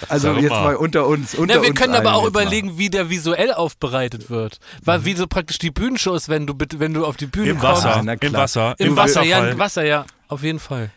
[0.09, 0.75] also jetzt mal.
[0.75, 2.41] unter uns, unter Ja, wir uns können aber auch jetzt mal.
[2.43, 4.59] überlegen, wie der visuell aufbereitet wird.
[4.83, 7.51] Weil wie so praktisch die Bühnenshow ist, wenn du bitte, wenn du auf die Bühne
[7.51, 7.85] Im kommst.
[7.85, 8.33] Wasser, na im.
[8.33, 10.91] Wasser, Im Wasser, ja, im Wasser, ja, auf jeden Fall.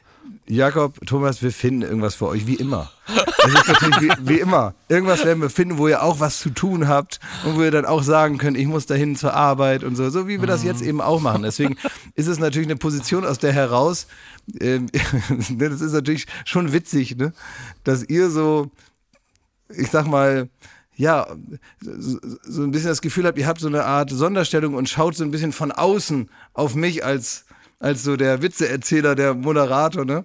[0.46, 2.90] Jakob, Thomas, wir finden irgendwas für euch, wie immer.
[3.06, 4.74] Es ist natürlich wie, wie immer.
[4.88, 7.84] Irgendwas werden wir finden, wo ihr auch was zu tun habt und wo ihr dann
[7.84, 10.82] auch sagen könnt, ich muss dahin zur Arbeit und so, so wie wir das jetzt
[10.82, 11.42] eben auch machen.
[11.42, 11.76] Deswegen
[12.14, 14.06] ist es natürlich eine Position aus der heraus,
[14.60, 14.88] ähm,
[15.48, 17.32] ne, das ist natürlich schon witzig, ne,
[17.84, 18.70] dass ihr so,
[19.68, 20.48] ich sag mal,
[20.96, 21.26] ja,
[21.80, 25.24] so ein bisschen das Gefühl habt, ihr habt so eine Art Sonderstellung und schaut so
[25.24, 27.46] ein bisschen von außen auf mich als,
[27.82, 30.22] als so der Witzeerzähler, der Moderator, ne?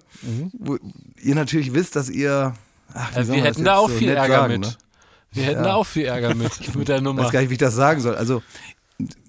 [0.52, 0.78] Wo
[1.20, 2.54] ihr natürlich wisst, dass ihr.
[2.94, 4.60] Ach, wie Ja, soll wir hätten da auch so viel Ärger sagen, mit.
[4.62, 4.76] Ne?
[5.32, 7.24] Wir hätten da auch viel Ärger mit, mit der Ich Nummer.
[7.24, 8.14] weiß gar nicht, wie ich das sagen soll.
[8.14, 8.42] Also,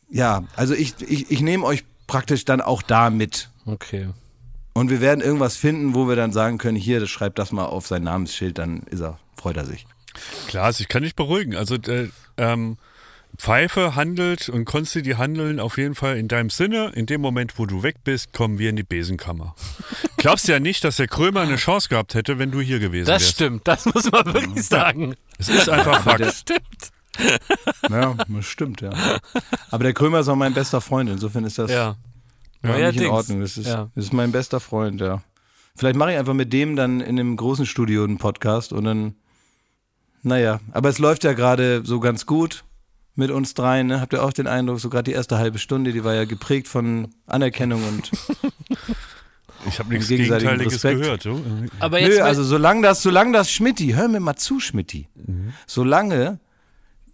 [0.09, 3.49] ja, also ich, ich, ich nehme euch praktisch dann auch da mit.
[3.65, 4.09] Okay.
[4.73, 7.65] Und wir werden irgendwas finden, wo wir dann sagen können, hier, das schreibt das mal
[7.65, 9.85] auf sein Namensschild, dann ist er, freut er sich.
[10.47, 11.55] Klar, also ich kann dich beruhigen.
[11.55, 12.77] Also äh, ähm,
[13.37, 16.91] Pfeife handelt und Konsti, die handeln auf jeden Fall in deinem Sinne.
[16.93, 19.55] In dem Moment, wo du weg bist, kommen wir in die Besenkammer.
[20.17, 23.21] Glaubst ja nicht, dass der Krömer eine Chance gehabt hätte, wenn du hier gewesen Das
[23.23, 23.35] wärst.
[23.35, 25.15] stimmt, das muss man wirklich sagen.
[25.37, 26.19] Es ist einfach Fakt.
[26.19, 26.91] Das stimmt.
[27.89, 28.91] Ja, das stimmt, ja.
[29.71, 31.95] Aber der Krömer ist auch mein bester Freund, insofern ist das Ja.
[32.63, 33.07] ja, nicht in.
[33.07, 33.41] Ordnung.
[33.41, 33.89] Das ist, Ja.
[33.95, 35.21] das ist mein bester Freund, ja.
[35.75, 39.15] Vielleicht mache ich einfach mit dem dann in einem großen Studio einen Podcast und dann,
[40.23, 42.63] naja, aber es läuft ja gerade so ganz gut
[43.19, 44.01] mit uns dreien, ne?
[44.01, 46.67] Habt ihr auch den Eindruck, so gerade die erste halbe Stunde, die war ja geprägt
[46.67, 48.11] von Anerkennung und
[49.67, 51.01] Ich habe nichts gegenseitigen Gegenteiliges Respekt.
[51.01, 51.27] gehört.
[51.79, 55.09] Aber jetzt Nö, also solange das, solange das Schmitti, hör mir mal zu, Schmitti,
[55.67, 56.39] solange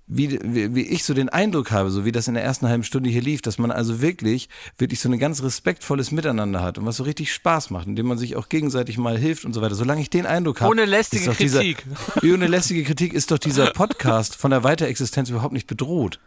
[0.07, 2.83] wie, wie, wie ich so den Eindruck habe, so wie das in der ersten halben
[2.83, 6.85] Stunde hier lief, dass man also wirklich, wirklich so ein ganz respektvolles Miteinander hat und
[6.85, 9.73] was so richtig Spaß macht, indem man sich auch gegenseitig mal hilft und so weiter.
[9.73, 10.69] Solange ich den Eindruck habe.
[10.71, 11.85] Ohne lästige ist doch dieser- Kritik.
[12.23, 16.19] ohne lästige Kritik ist doch dieser Podcast von der Weiterexistenz überhaupt nicht bedroht.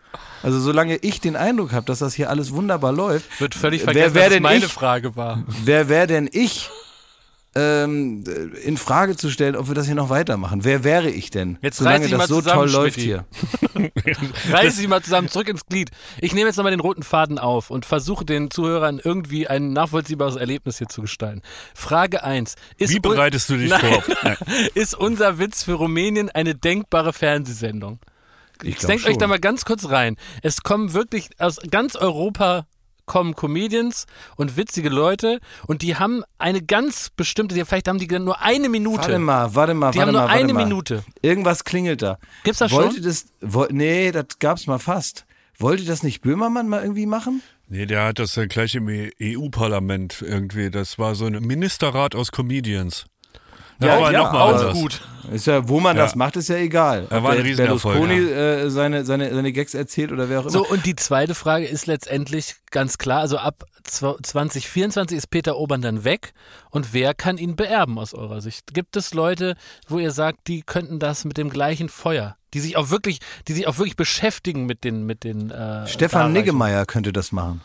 [0.42, 3.92] Also solange ich den Eindruck habe, dass das hier alles wunderbar läuft, wird völlig wer-
[3.92, 4.72] vergessen, wer dass es denn meine ich?
[4.72, 5.44] Frage war.
[5.64, 6.68] wer wäre denn ich,
[7.58, 8.24] ähm,
[8.64, 10.64] in Frage zu stellen, ob wir das hier noch weitermachen.
[10.64, 11.58] Wer wäre ich denn?
[11.60, 13.24] Jetzt solange reiß dich das mal so zusammen, toll läuft Schmidti.
[13.74, 13.92] hier.
[14.52, 15.90] Reiß dich mal zusammen zurück ins Glied.
[16.20, 20.36] Ich nehme jetzt nochmal den roten Faden auf und versuche den Zuhörern irgendwie ein nachvollziehbares
[20.36, 21.42] Erlebnis hier zu gestalten.
[21.74, 22.54] Frage 1.
[22.76, 23.80] Ist Wie bereitest du dich Nein.
[23.80, 24.02] vor?
[24.22, 24.36] Nein.
[24.74, 27.98] Ist unser Witz für Rumänien eine denkbare Fernsehsendung?
[28.62, 30.16] Ich glaub Denkt euch da mal ganz kurz rein.
[30.42, 32.66] Es kommen wirklich aus ganz Europa
[33.08, 38.06] kommen Comedians und witzige Leute und die haben eine ganz bestimmte, die- vielleicht haben die
[38.06, 38.98] dann nur eine Minute.
[39.00, 40.64] Warte mal, warte mal, die warte haben nur mal, eine mal.
[40.64, 41.02] Minute.
[41.22, 42.18] Irgendwas klingelt da.
[42.44, 43.02] Gibt's das Wollte schon?
[43.02, 45.24] das, wo, nee, das gab's mal fast.
[45.58, 47.42] Wollte das nicht Böhmermann mal irgendwie machen?
[47.68, 50.70] Nee, der hat das ja gleich im EU-Parlament irgendwie.
[50.70, 53.06] Das war so ein Ministerrat aus Comedians.
[53.80, 54.74] Ja, aber ja, noch mal aber- anders.
[54.74, 55.00] Gut.
[55.30, 56.04] Ist ja, wo man Ja.
[56.04, 57.06] das macht, ist ja egal.
[57.10, 60.50] Er war ein Berlusconi äh, seine, seine, seine Gags erzählt oder wer auch immer.
[60.50, 65.58] So, und die zweite Frage ist letztendlich ganz klar, also ab zw- 2024 ist Peter
[65.58, 66.32] Obern dann weg
[66.70, 68.72] und wer kann ihn beerben aus eurer Sicht?
[68.72, 69.54] Gibt es Leute,
[69.86, 73.52] wo ihr sagt, die könnten das mit dem gleichen Feuer, die sich auch wirklich, die
[73.52, 76.32] sich auch wirklich beschäftigen mit den, mit den äh, Stefan?
[76.32, 77.60] Niggemeier könnte das machen.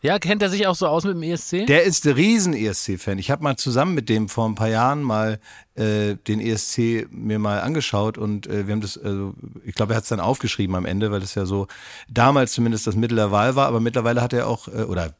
[0.00, 1.66] Ja, kennt er sich auch so aus mit dem ESC?
[1.66, 3.18] Der ist der riesen ESC-Fan.
[3.18, 5.40] Ich habe mal zusammen mit dem vor ein paar Jahren mal
[5.74, 9.34] äh, den ESC mir mal angeschaut und äh, wir haben das, also
[9.64, 11.66] ich glaube, er hat es dann aufgeschrieben am Ende, weil das ja so
[12.08, 15.16] damals zumindest das Mittel der Wahl war, aber mittlerweile hat er auch, äh, oder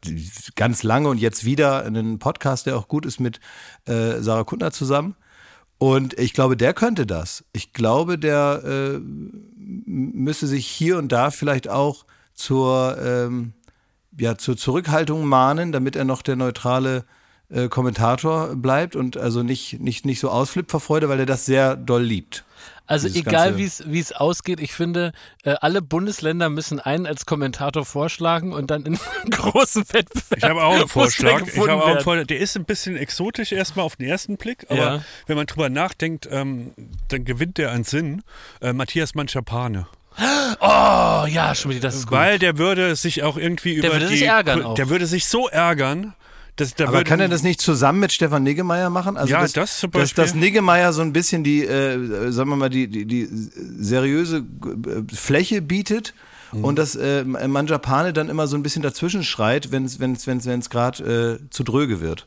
[0.55, 3.41] ganz lange und jetzt wieder einen Podcast, der auch gut ist mit
[3.87, 5.17] äh, Sarah Kuttner zusammen.
[5.79, 7.45] Und ich glaube, der könnte das.
[7.53, 9.01] Ich glaube, der äh,
[9.87, 13.53] müsste sich hier und da vielleicht auch zur ähm,
[14.19, 17.05] ja, zur Zurückhaltung mahnen, damit er noch der neutrale
[17.51, 21.47] äh, Kommentator bleibt und also nicht, nicht, nicht so ausflippt vor Freude, weil er das
[21.47, 22.45] sehr doll liebt.
[22.87, 25.13] Also Dieses egal wie es wie es ausgeht, ich finde,
[25.45, 28.99] äh, alle Bundesländer müssen einen als Kommentator vorschlagen und dann in
[29.31, 30.39] großen Wettbewerb.
[30.39, 31.47] Ich habe auch einen muss der Vorschlag.
[31.47, 32.01] Ich auch einen.
[32.01, 32.27] Vorschlag.
[32.29, 35.05] Der ist ein bisschen exotisch erstmal auf den ersten Blick, aber Ja.
[35.27, 36.73] wenn man drüber nachdenkt, ähm,
[37.09, 38.23] dann gewinnt der an Sinn.
[38.63, 39.87] Äh, Matthias Manschapane.
[40.61, 42.19] Oh ja, Schmidt, das ist gut.
[42.19, 44.17] Weil der würde sich auch irgendwie über würde die.
[44.17, 44.75] sich ärgern auch.
[44.75, 46.15] Der würde sich so ärgern,
[46.57, 49.17] dass da Aber kann er das nicht zusammen mit Stefan Niggemeier machen?
[49.17, 50.25] Also Ja, dass, das zum dass, Beispiel.
[50.25, 55.15] dass Niggemeier so ein bisschen die, äh, sagen wir mal, die, die, die seriöse äh,
[55.15, 56.15] Fläche bietet
[56.51, 56.65] Mhm.
[56.65, 60.47] und dass äh, Manjapane dann immer so ein bisschen dazwischen schreit, wenn es wenn's, wenn's,
[60.47, 62.27] wenn's gerade äh, zu dröge wird.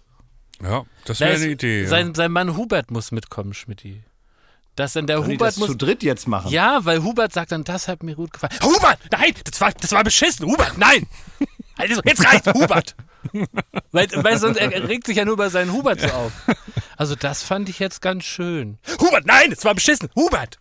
[0.62, 1.82] Ja, das Da wäre eine Idee.
[1.82, 1.88] ja.
[1.90, 4.04] Sein, sein Mann Hubert muss mitkommen, Schmidti.
[4.82, 5.68] Dass dann der die Hubert das muss.
[5.68, 6.52] zu dritt jetzt machen?
[6.52, 8.52] Ja, weil Hubert sagt dann, das hat mir gut gefallen.
[8.64, 10.48] Hubert, nein, das war, das war beschissen.
[10.48, 11.06] Hubert, nein.
[11.78, 12.96] Also, jetzt reicht Hubert.
[13.92, 16.32] weil, weil sonst er regt sich ja nur bei seinen Hubert so auf.
[16.98, 18.78] Also das fand ich jetzt ganz schön.
[19.00, 20.10] Hubert, nein, das war beschissen.
[20.16, 20.60] Hubert.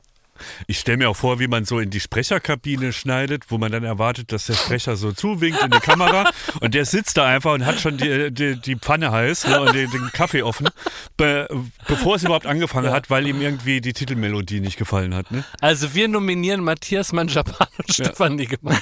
[0.66, 3.84] Ich stelle mir auch vor, wie man so in die Sprecherkabine schneidet, wo man dann
[3.84, 6.30] erwartet, dass der Sprecher so zuwinkt in die Kamera
[6.60, 9.74] und der sitzt da einfach und hat schon die, die, die Pfanne heiß ne, und
[9.74, 10.68] den, den Kaffee offen,
[11.20, 11.48] be,
[11.86, 15.30] bevor es überhaupt angefangen hat, weil ihm irgendwie die Titelmelodie nicht gefallen hat.
[15.30, 15.44] Ne?
[15.60, 18.76] Also wir nominieren Matthias Manjapan und Stefan Niggemann.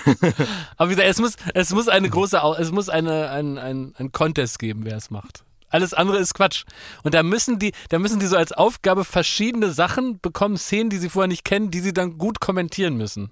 [0.76, 4.12] Aber wie gesagt, es muss, es muss eine große, es muss eine, ein, ein, ein
[4.12, 5.44] Contest geben, wer es macht.
[5.70, 6.64] Alles andere ist Quatsch.
[7.02, 10.96] Und da müssen die, da müssen die so als Aufgabe verschiedene Sachen bekommen, Szenen, die
[10.96, 13.30] sie vorher nicht kennen, die sie dann gut kommentieren müssen.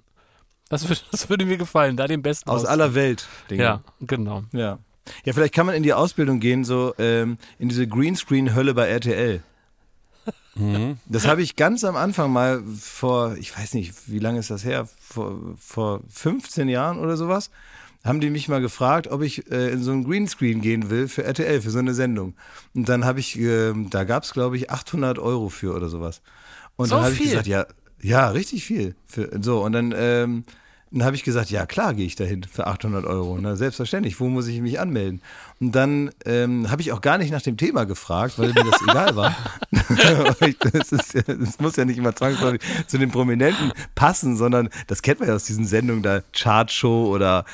[0.69, 3.27] Das, würde- das würde mir gefallen, da den besten Aus raus- aller Welt.
[3.51, 3.62] Dinge.
[3.62, 4.42] Ja, genau.
[4.53, 4.79] Ja.
[5.25, 9.42] Ja, vielleicht kann man in die Ausbildung gehen, so ähm, in diese Greenscreen-Hölle bei RTL.
[11.07, 14.64] Das habe ich ganz am Anfang mal vor, ich weiß nicht, wie lange ist das
[14.64, 17.51] her, vor, vor 15 Jahren oder sowas,
[18.05, 21.25] haben die mich mal gefragt, ob ich äh, in so einen Greenscreen gehen will für
[21.25, 22.35] RTL, für so eine Sendung.
[22.75, 26.23] Und dann habe ich, äh, da gab es glaube ich 800 Euro für oder sowas.
[26.77, 27.66] Und So dann habe ich gesagt, ja,
[28.01, 28.95] ja, richtig viel.
[29.07, 30.45] Für, so, und dann, ähm,
[30.92, 33.37] dann habe ich gesagt, ja klar gehe ich dahin für 800 Euro.
[33.40, 35.20] Na, selbstverständlich, wo muss ich mich anmelden?
[35.61, 38.81] Und dann ähm, habe ich auch gar nicht nach dem Thema gefragt, weil mir das
[38.83, 39.37] egal war.
[40.72, 45.20] Das, ist, das muss ja nicht immer zwangsläufig zu den Prominenten passen, sondern das kennt
[45.20, 47.44] man ja aus diesen Sendungen da, Chartshow oder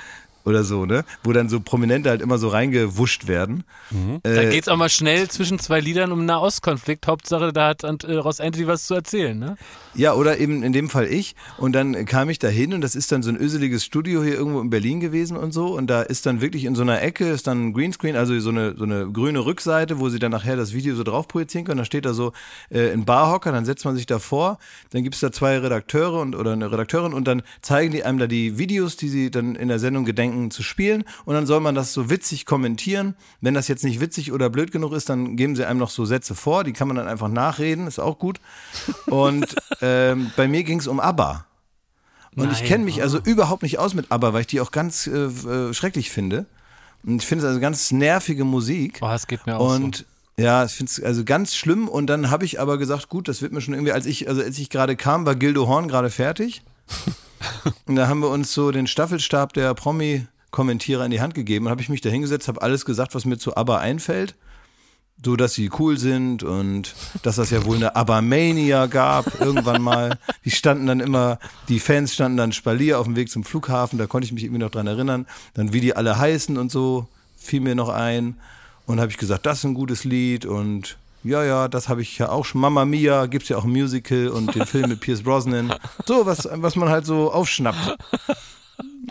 [0.44, 1.04] oder so, ne?
[1.22, 3.64] Wo dann so Prominente halt immer so reingewuscht werden.
[4.22, 7.06] Da Äh, geht's auch mal schnell zwischen zwei Liedern um einen Nahostkonflikt.
[7.06, 9.56] Hauptsache, da hat äh, Ross Anthony was zu erzählen, ne?
[9.94, 11.34] Ja, oder eben in dem Fall ich.
[11.58, 14.34] Und dann kam ich da hin und das ist dann so ein öseliges Studio hier
[14.34, 15.76] irgendwo in Berlin gewesen und so.
[15.76, 18.50] Und da ist dann wirklich in so einer Ecke, ist dann ein Greenscreen, also so
[18.50, 21.78] eine, so eine grüne Rückseite, wo sie dann nachher das Video so drauf projizieren können.
[21.78, 22.32] Da steht da so
[22.70, 24.58] äh, ein Barhocker, dann setzt man sich da vor,
[24.90, 28.26] dann gibt's da zwei Redakteure und oder eine Redakteurin und dann zeigen die einem da
[28.26, 31.04] die Videos, die sie dann in der Sendung gedenken zu spielen.
[31.24, 33.14] Und dann soll man das so witzig kommentieren.
[33.40, 36.04] Wenn das jetzt nicht witzig oder blöd genug ist, dann geben sie einem noch so
[36.04, 38.40] Sätze vor, die kann man dann einfach nachreden, ist auch gut.
[39.06, 41.46] Und ähm, bei mir ging es um ABBA.
[42.34, 42.68] Und ich Nein.
[42.68, 45.74] kenne mich also überhaupt nicht aus mit ABBA, weil ich die auch ganz äh, äh,
[45.74, 46.46] schrecklich finde.
[47.04, 49.00] Und ich finde es also ganz nervige Musik.
[49.00, 50.06] Boah, es geht mir auch und
[50.38, 51.88] Ja, ich finde es also ganz schlimm.
[51.88, 54.40] Und dann habe ich aber gesagt, gut, das wird mir schon irgendwie, als ich, also
[54.40, 56.62] als ich gerade kam, war Gildo Horn gerade fertig.
[57.86, 61.68] und da haben wir uns so den Staffelstab der Promi-Kommentierer in die Hand gegeben.
[61.68, 64.34] habe ich mich da hingesetzt, habe alles gesagt, was mir zu ABBA einfällt.
[65.24, 70.18] So, dass sie cool sind und dass das ja wohl eine ABBA-Mania gab, irgendwann mal.
[70.44, 74.06] Die standen dann immer, die Fans standen dann Spalier auf dem Weg zum Flughafen, da
[74.06, 75.26] konnte ich mich irgendwie noch dran erinnern.
[75.54, 78.36] Dann wie die alle heißen und so, fiel mir noch ein.
[78.84, 82.18] Und habe ich gesagt, das ist ein gutes Lied und ja, ja, das habe ich
[82.18, 82.60] ja auch schon.
[82.60, 85.74] Mama Mia gibt es ja auch ein Musical und den Film mit Pierce Brosnan.
[86.06, 87.96] So, was, was man halt so aufschnappt.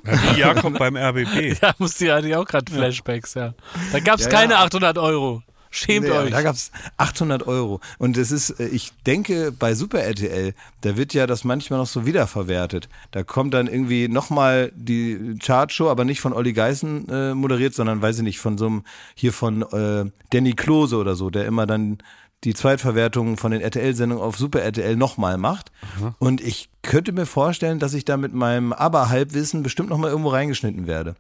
[0.05, 1.61] Ja, wie Jakob beim RBB.
[1.61, 3.53] Ja, musste ja eigentlich auch gerade Flashbacks, ja.
[3.91, 4.63] Da gab es Ja, keine ja.
[4.63, 5.43] 800 Euro.
[5.71, 6.31] Schämt Nee, euch.
[6.31, 7.79] Da gab's 800 Euro.
[7.97, 11.87] Und es ist, äh, ich denke, bei Super RTL, da wird ja das manchmal noch
[11.87, 12.89] so wiederverwertet.
[13.11, 18.01] Da kommt dann irgendwie nochmal die Chartshow, aber nicht von Olli Geißen äh, moderiert, sondern,
[18.01, 18.83] weiß ich nicht, von so einem,
[19.15, 21.99] hier von äh, Danny Klose oder so, der immer dann
[22.43, 25.71] die Zweitverwertung von den RTL-Sendungen auf Super RTL nochmal macht.
[26.19, 30.87] Und ich könnte mir vorstellen, dass ich da mit meinem Aber-Halbwissen bestimmt nochmal irgendwo reingeschnitten
[30.87, 31.15] werde.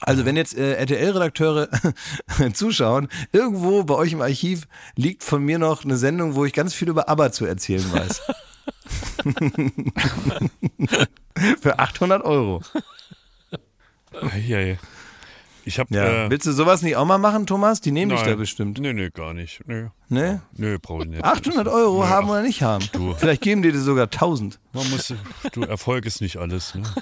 [0.00, 1.68] Also wenn jetzt äh, RTL-Redakteure
[2.52, 6.74] zuschauen, irgendwo bei euch im Archiv liegt von mir noch eine Sendung, wo ich ganz
[6.74, 8.20] viel über ABBA zu erzählen weiß.
[11.60, 12.62] Für 800 Euro.
[14.12, 14.78] Eieiei.
[15.64, 16.26] Ich habe Ja.
[16.26, 17.80] äh, Willst du sowas nicht auch mal machen, Thomas?
[17.80, 18.78] Die nehmen dich da bestimmt.
[18.78, 19.60] Nee, nee, gar nicht.
[19.66, 20.40] Nee, Ne?
[20.52, 21.24] nee brauche ich nicht.
[21.24, 22.84] 800 Euro Nee, haben ach, oder nicht haben.
[22.92, 23.14] du.
[23.14, 24.60] Vielleicht geben die dir sogar 1000.
[24.72, 25.12] Man muss,
[25.52, 26.74] du, Erfolg ist nicht alles.
[26.76, 26.82] Ne?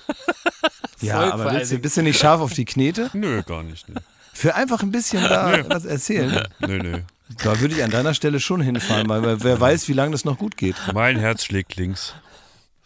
[1.06, 3.10] Ja, Volk aber willst du, bist du nicht scharf auf die Knete?
[3.14, 3.88] Nö, gar nicht.
[3.88, 3.96] Nee,
[4.32, 6.46] Für einfach ein bisschen da was erzählen.
[6.60, 6.78] nee.
[6.78, 7.02] nee.
[7.42, 10.36] Da würde ich an deiner Stelle schon hinfahren, weil wer weiß, wie lange das noch
[10.36, 10.76] gut geht.
[10.92, 12.14] Mein Herz schlägt links.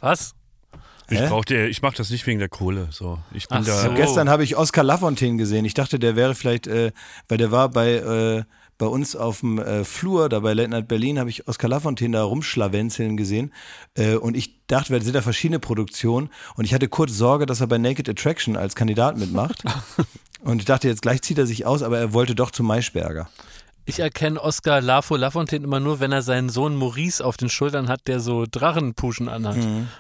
[0.01, 0.35] Was?
[1.11, 2.89] Ich brauch dir, ich mache das nicht wegen der Kohle.
[2.91, 3.83] So, ich bin Ach da.
[3.83, 3.95] so.
[3.95, 5.65] Gestern habe ich Oskar Lafontaine gesehen.
[5.65, 6.93] Ich dachte, der wäre vielleicht, äh,
[7.29, 8.45] weil der war bei, äh,
[8.79, 12.17] bei uns auf dem äh, Flur, da bei Late Night Berlin, habe ich Oskar Lafontaine
[12.17, 13.53] da rumschlawenzeln gesehen.
[13.95, 16.31] Äh, und ich dachte, wir sind da verschiedene Produktionen.
[16.55, 19.65] Und ich hatte kurz Sorge, dass er bei Naked Attraction als Kandidat mitmacht.
[20.45, 23.29] und ich dachte, jetzt gleich zieht er sich aus, aber er wollte doch zu Maischberger.
[23.85, 27.89] Ich erkenne Oscar Lafo Lafontaine immer nur, wenn er seinen Sohn Maurice auf den Schultern
[27.89, 29.57] hat, der so Drachenpuschen anhat.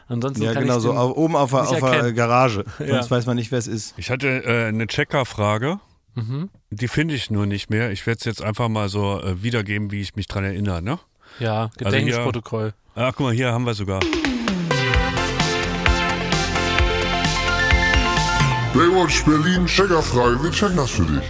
[0.08, 2.12] Ansonsten Ja, kann genau, ich so auf, oben auf, auf der.
[2.12, 2.66] Garage.
[2.80, 2.96] Ja.
[2.96, 3.94] Sonst weiß man nicht, wer es ist.
[3.96, 5.80] Ich hatte äh, eine Checker-Frage.
[6.18, 6.50] Mhm.
[6.70, 7.90] Die finde ich nur nicht mehr.
[7.92, 10.82] Ich werde es jetzt einfach mal so äh, wiedergeben, wie ich mich dran erinnere.
[10.82, 10.98] Ne?
[11.38, 12.74] Ja, hier- Gedächtnisprotokoll.
[12.94, 14.00] Ach, guck mal, hier haben wir sogar.
[18.74, 21.24] Baywatch Berlin, Checkerfrage, wir checken das für dich.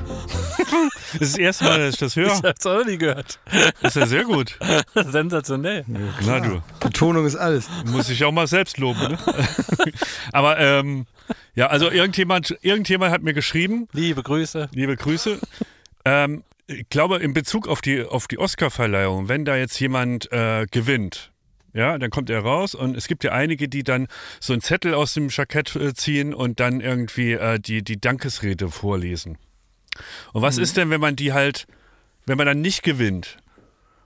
[1.13, 2.33] Das ist das erste Mal, dass ich das höre.
[2.33, 3.39] Ich hab's auch noch nie gehört.
[3.81, 4.59] Das ist ja sehr gut.
[4.95, 5.85] Sensationell.
[6.25, 7.67] Na du, Betonung ist alles.
[7.87, 9.01] muss ich auch mal selbst loben.
[9.01, 9.19] Ne?
[10.33, 11.07] Aber ähm,
[11.55, 14.69] ja, also irgendjemand, irgendjemand hat mir geschrieben, Liebe Grüße.
[14.73, 15.39] liebe Grüße.
[16.05, 20.67] Ähm, ich glaube, in Bezug auf die, auf die Oscar-Verleihung, wenn da jetzt jemand äh,
[20.71, 21.33] gewinnt,
[21.73, 24.09] ja, dann kommt er raus und es gibt ja einige, die dann
[24.41, 28.69] so einen Zettel aus dem Jackett äh, ziehen und dann irgendwie äh, die, die Dankesrede
[28.69, 29.39] vorlesen.
[30.33, 31.67] Und was ist denn, wenn man die halt,
[32.27, 33.39] wenn man dann nicht gewinnt?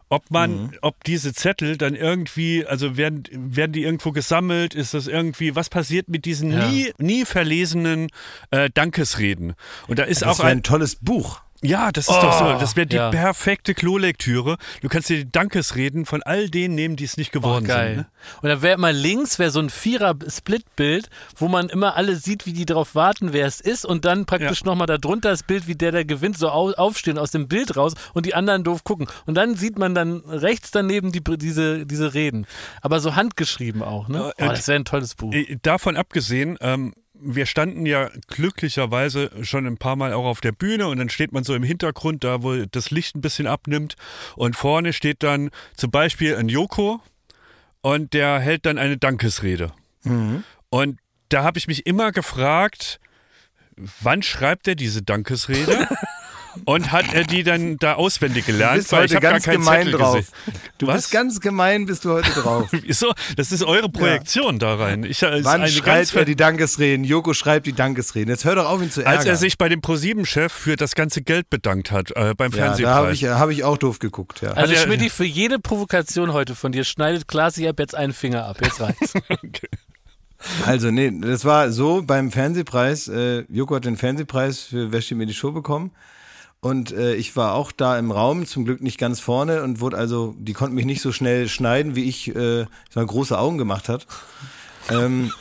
[0.09, 4.75] Ob man, ob diese Zettel dann irgendwie, also werden, werden die irgendwo gesammelt?
[4.75, 6.69] Ist das irgendwie, was passiert mit diesen Ja.
[6.69, 8.09] nie, nie verlesenen
[8.51, 9.55] äh, Dankesreden?
[9.89, 11.41] Und da ist Das auch ein, ein tolles Buch.
[11.62, 12.44] Ja, das ist doch so.
[12.59, 13.11] Das wäre die ja.
[13.11, 14.57] perfekte Klolektüre.
[14.81, 17.88] Du kannst dir die Dankesreden von all denen nehmen, die es nicht Oh, geworden geil.
[17.88, 17.96] sind.
[17.98, 18.07] Ne?
[18.42, 22.53] Und dann wäre mal links wäre so ein Vierer-Split-Bild, wo man immer alle sieht, wie
[22.53, 24.66] die darauf warten, wer es ist, und dann praktisch Ja.
[24.66, 27.94] nochmal darunter das Bild, wie der, der gewinnt, so au aufstehen aus dem Bild raus
[28.14, 29.07] und die anderen doof gucken.
[29.27, 32.46] Und dann sieht man dann rechts daneben die, diese, diese Reden.
[32.81, 34.33] Aber so handgeschrieben auch, ne?
[34.38, 35.33] Ja, Oh, das wäre ein tolles Buch.
[35.33, 36.94] Äh, Davon abgesehen, ähm,
[37.25, 41.33] wir standen ja glücklicherweise schon ein paar Mal auch auf der Bühne und dann steht
[41.33, 43.95] man so im Hintergrund, da wo das Licht ein bisschen abnimmt
[44.37, 47.01] und vorne steht dann zum Beispiel ein Joko
[47.81, 49.73] und der hält dann eine Dankesrede.
[50.71, 53.01] Und da habe ich mich immer gefragt,
[53.77, 55.89] wann schreibt er diese Dankesrede?
[56.65, 58.77] Und hat er die dann da auswendig Du gelernt?
[58.79, 60.17] bist Weil ich heute habe gar ganz gemein Zettel drauf.
[60.17, 60.61] gesehen.
[60.79, 60.95] Du Was?
[60.97, 62.69] bist ganz gemein, bist du heute drauf.
[62.83, 63.12] Wieso?
[63.37, 65.05] Das ist eure Projektion da rein.
[65.05, 67.05] Ich, ist Wann schreibt ganz er die Dankesreden?
[67.05, 68.29] Joko schreibt die Dankesreden.
[68.29, 69.19] Jetzt hör doch auf, ihn zu ärgern.
[69.19, 72.75] Als er sich bei dem ProSieben-Chef für das ganze Geld bedankt hat äh, beim ja,
[72.77, 74.53] da habe ich, hab ich auch doof geguckt, ja.
[74.53, 78.59] Also Schmidt, für jede Provokation heute von dir schneidet Klasi ab jetzt einen Finger ab.
[78.62, 79.15] Jetzt reicht's.
[80.67, 83.09] Also, nee, das war so beim Fernsehpreis.
[83.09, 85.92] Äh, Joko hat den Fernsehpreis für steht mir die Show bekommen.
[86.65, 89.96] Und äh, ich war auch da im Raum, zum Glück nicht ganz vorne und wurde
[89.96, 93.58] also, die konnten mich nicht so schnell schneiden, wie ich, äh, ich mal große Augen
[93.58, 94.06] gemacht hat.
[94.88, 95.33] Ähm,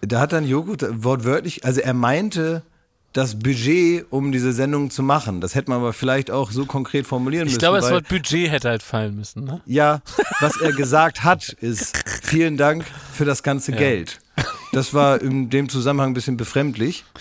[0.00, 2.62] da hat dann da- wortwörtlich, also er meinte,
[3.12, 5.40] das Budget, um diese Sendung zu machen.
[5.40, 7.54] Das hätte man aber vielleicht auch so konkret formulieren müssen.
[7.54, 9.44] Ich glaube, das Wort Budget hätte halt fallen müssen.
[9.44, 9.60] Ne?
[9.64, 10.02] Ja,
[10.40, 14.18] was er gesagt hat, ist vielen Dank für das ganze Geld.
[14.72, 17.04] Das war in dem Zusammenhang ein bisschen befremdlich.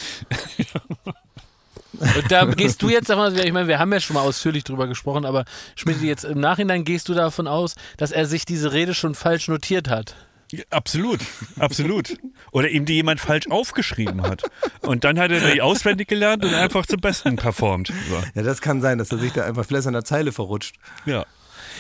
[2.00, 4.64] Und da gehst du jetzt davon aus, ich meine, wir haben ja schon mal ausführlich
[4.64, 8.74] drüber gesprochen, aber Schmidt, jetzt im Nachhinein gehst du davon aus, dass er sich diese
[8.74, 10.16] Rede schon falsch notiert hat.
[10.70, 11.20] Absolut,
[11.60, 12.18] absolut.
[12.52, 14.44] Oder ihm die jemand falsch aufgeschrieben hat.
[14.82, 17.92] Und dann hat er die auswendig gelernt und einfach zum Besten performt.
[18.10, 18.24] So.
[18.36, 20.76] Ja, das kann sein, dass er sich da einfach vielleicht an der Zeile verrutscht.
[21.06, 21.26] Ja.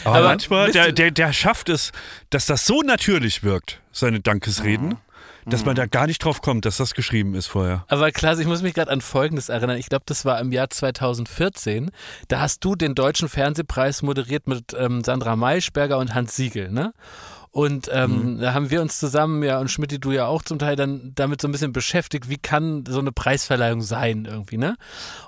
[0.03, 1.91] Aber, Aber manchmal, der, der, der schafft es,
[2.29, 4.97] dass das so natürlich wirkt, seine Dankesreden,
[5.45, 7.85] dass man da gar nicht drauf kommt, dass das geschrieben ist vorher.
[7.87, 9.77] Aber Klaas, ich muss mich gerade an Folgendes erinnern.
[9.77, 11.91] Ich glaube, das war im Jahr 2014.
[12.27, 16.93] Da hast du den Deutschen Fernsehpreis moderiert mit ähm, Sandra Maischberger und Hans Siegel, ne?
[17.55, 20.75] Und ähm, da haben wir uns zusammen, ja, und Schmidt, du ja auch zum Teil
[20.75, 24.75] dann damit so ein bisschen beschäftigt, wie kann so eine Preisverleihung sein irgendwie, ne?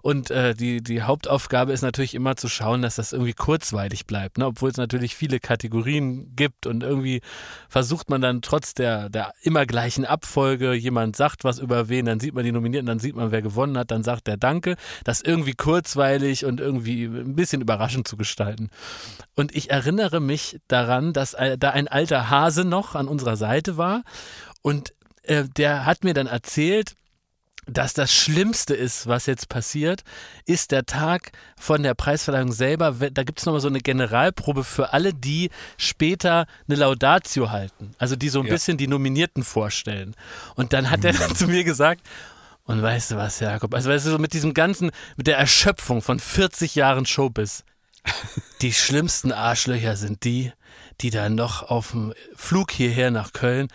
[0.01, 4.39] Und äh, die, die Hauptaufgabe ist natürlich immer zu schauen, dass das irgendwie kurzweilig bleibt,
[4.39, 4.45] ne?
[4.45, 7.21] Obwohl es natürlich viele Kategorien gibt und irgendwie
[7.69, 12.19] versucht man dann trotz der, der immer gleichen Abfolge, jemand sagt was über wen, dann
[12.19, 14.75] sieht man die Nominierten, dann sieht man, wer gewonnen hat, dann sagt der Danke,
[15.05, 18.69] das irgendwie kurzweilig und irgendwie ein bisschen überraschend zu gestalten.
[19.34, 23.78] Und ich erinnere mich daran, dass äh, da ein alter Hase noch an unserer Seite
[23.78, 24.03] war
[24.61, 24.93] und
[25.24, 26.93] äh, der hat mir dann erzählt,
[27.70, 30.03] dass das Schlimmste ist, was jetzt passiert,
[30.45, 32.93] ist der Tag von der Preisverleihung selber.
[33.11, 37.91] Da gibt es nochmal so eine Generalprobe für alle, die später eine Laudatio halten.
[37.97, 38.53] Also die so ein Ja.
[38.53, 40.15] bisschen die Nominierten vorstellen.
[40.55, 42.01] Und dann hat er dann zu mir gesagt,
[42.63, 46.01] und weißt du was, Jakob, also weißt du, so mit diesem ganzen, mit der Erschöpfung
[46.01, 47.65] von 40 Jahren Showbiz,
[48.61, 50.53] die schlimmsten Arschlöcher sind die,
[51.02, 53.68] die dann noch auf dem Flug hierher nach Köln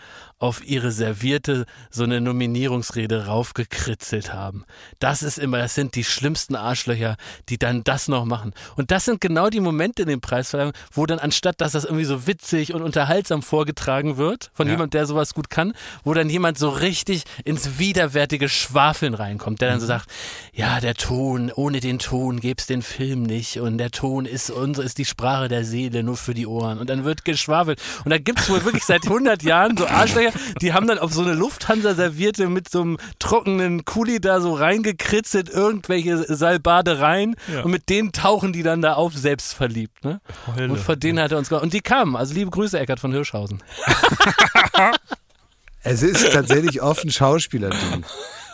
[0.42, 4.64] auf ihre Servierte so eine Nominierungsrede raufgekritzelt haben.
[4.98, 7.16] Das ist immer, das sind die schlimmsten Arschlöcher,
[7.48, 8.52] die dann das noch machen.
[8.76, 12.04] Und das sind genau die Momente in den Preisverleihungen, wo dann anstatt, dass das irgendwie
[12.04, 14.72] so witzig und unterhaltsam vorgetragen wird, von Ja.
[14.72, 19.70] jemand, der sowas gut kann, wo dann jemand so richtig ins widerwärtige Schwafeln reinkommt, der
[19.70, 20.10] dann so sagt,
[20.52, 24.84] ja, der Ton, ohne den Ton gäb's den Film nicht und der Ton ist unsere,
[24.84, 26.78] ist die Sprache der Seele, nur für die Ohren.
[26.78, 27.80] Und dann wird geschwafelt.
[28.04, 31.22] Und da gibt's wohl wirklich seit 100 Jahren so Arschlöcher, die haben dann auf so
[31.22, 37.62] eine Lufthansa-Servierte mit so einem trockenen Kuli da so reingekritzelt, irgendwelche Salbadereien Ja.
[37.62, 40.04] und mit denen tauchen die dann da auf, selbst verliebt.
[40.04, 40.20] Ne?
[40.56, 42.16] Und von denen hat er uns ge- Und die kamen.
[42.16, 43.62] Also liebe Grüße, Eckart von Hirschhausen.
[45.84, 48.04] Es ist tatsächlich oft ein Schauspielerding.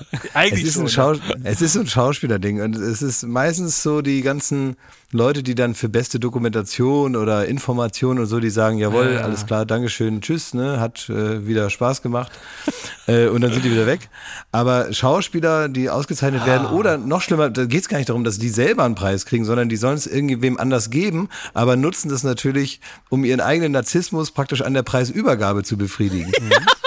[0.12, 1.16] Es Eigentlich ist, ein schon.
[1.16, 1.22] ne?
[1.24, 4.76] Schau es ist ein Schauspielerding und es ist meistens so die ganzen
[5.10, 9.20] Leute, die dann für beste Dokumentation oder Information und so, die sagen, jawohl, Ja.
[9.22, 12.30] alles klar, Dankeschön, tschüss, ne, hat äh, wieder Spaß gemacht
[13.06, 14.10] äh, und dann sind die wieder weg.
[14.52, 16.72] Aber Schauspieler, die ausgezeichnet werden Ah.
[16.72, 19.44] oder noch schlimmer, da geht es gar nicht darum, dass die selber einen Preis kriegen,
[19.46, 24.30] sondern die sollen es irgendwem anders geben, aber nutzen das natürlich, um ihren eigenen Narzissmus
[24.30, 26.32] praktisch an der Preisübergabe zu befriedigen.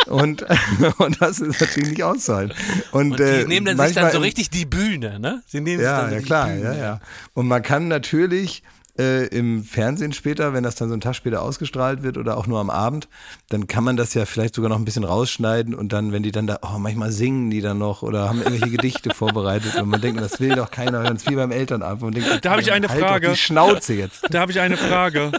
[0.08, 0.46] Und,
[1.00, 2.54] und das ist natürlich nicht auszuhalten.
[2.92, 5.42] Und, Und die äh, nehmen dann sich dann so richtig die Bühne, ne?
[5.48, 6.64] Sie nehmen sich Ja, dann so ja die klar, Bühne.
[6.64, 7.00] ja, ja.
[7.34, 8.64] Und man kann natürlich
[9.00, 12.46] äh, im Fernsehen später, wenn das dann so einen Tag später ausgestrahlt wird oder auch
[12.46, 13.08] nur am Abend,
[13.48, 16.32] dann kann man das ja vielleicht sogar noch ein bisschen rausschneiden und dann, wenn die
[16.34, 20.02] dann da, oh, manchmal singen die dann noch oder haben irgendwelche Gedichte vorbereitet und man
[20.02, 22.04] denkt, das will doch keiner hören, es ist wie beim Elternabend.
[22.04, 23.30] Und denkt, Da habe ich eine halt Frage.
[23.30, 24.26] Die Schnauze jetzt.
[24.30, 25.32] Da habe ich eine Frage.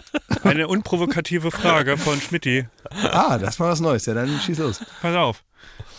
[0.43, 2.65] Eine unprovokative Frage von Schmidti.
[3.11, 4.07] Ah, das war was Neues.
[4.07, 4.79] Ja, dann schieß los.
[5.01, 5.43] Pass auf.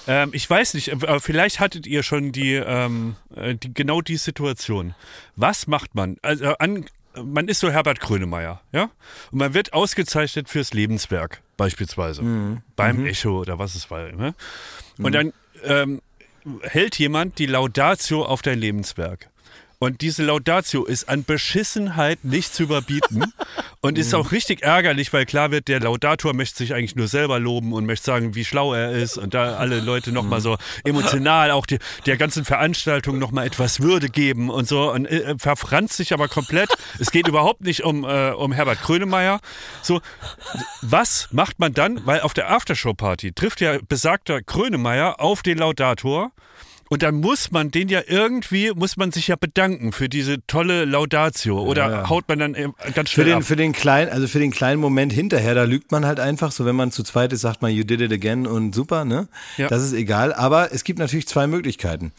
[0.07, 4.16] Ähm, ich weiß nicht, äh, vielleicht hattet ihr schon die, ähm, äh, die genau die
[4.16, 4.94] Situation.
[5.36, 6.16] Was macht man?
[6.22, 6.86] Also an,
[7.22, 8.90] man ist so Herbert Grönemeyer, ja?
[9.30, 12.22] Und man wird ausgezeichnet fürs Lebenswerk, beispielsweise.
[12.76, 14.11] Beim Echo oder was es war.
[14.12, 14.34] Ne?
[14.98, 15.32] Und dann
[15.62, 16.02] ähm,
[16.62, 19.30] hält jemand die Laudatio auf dein Lebenswerk.
[19.85, 23.35] Und diese Laudatio ist an Beschissenheit nicht zu überbieten
[23.82, 27.39] und ist auch richtig ärgerlich, weil klar wird, der Laudator möchte sich eigentlich nur selber
[27.39, 31.51] loben und möchte sagen, wie schlau er ist und da alle Leute nochmal so emotional
[31.51, 36.14] auch die, der ganzen Veranstaltung nochmal etwas Würde geben und so und äh, verfranst sich
[36.14, 36.70] aber komplett.
[36.99, 39.41] es geht überhaupt nicht um, äh, um Herbert Grönemeyer.
[39.82, 40.01] So,
[40.80, 42.07] was macht man dann?
[42.07, 46.32] Weil auf der Aftershow-Party trifft ja besagter Grönemeyer auf den Laudator.
[46.91, 50.85] Und dann muss man den ja irgendwie, muss man sich ja bedanken für diese tolle
[50.85, 51.62] Laudatio.
[51.62, 52.09] Oder ja.
[52.09, 53.45] haut man dann ganz Für schnell den, ab.
[53.45, 56.53] für den kleinen, also für den kleinen Moment hinterher, da lügt man halt einfach.
[56.53, 59.28] So, wenn man zu zweit ist, sagt man, you did it again und super, ne?
[59.57, 59.68] Ja.
[59.68, 60.32] Das ist egal.
[60.35, 62.12] Aber es gibt natürlich zwei Möglichkeiten.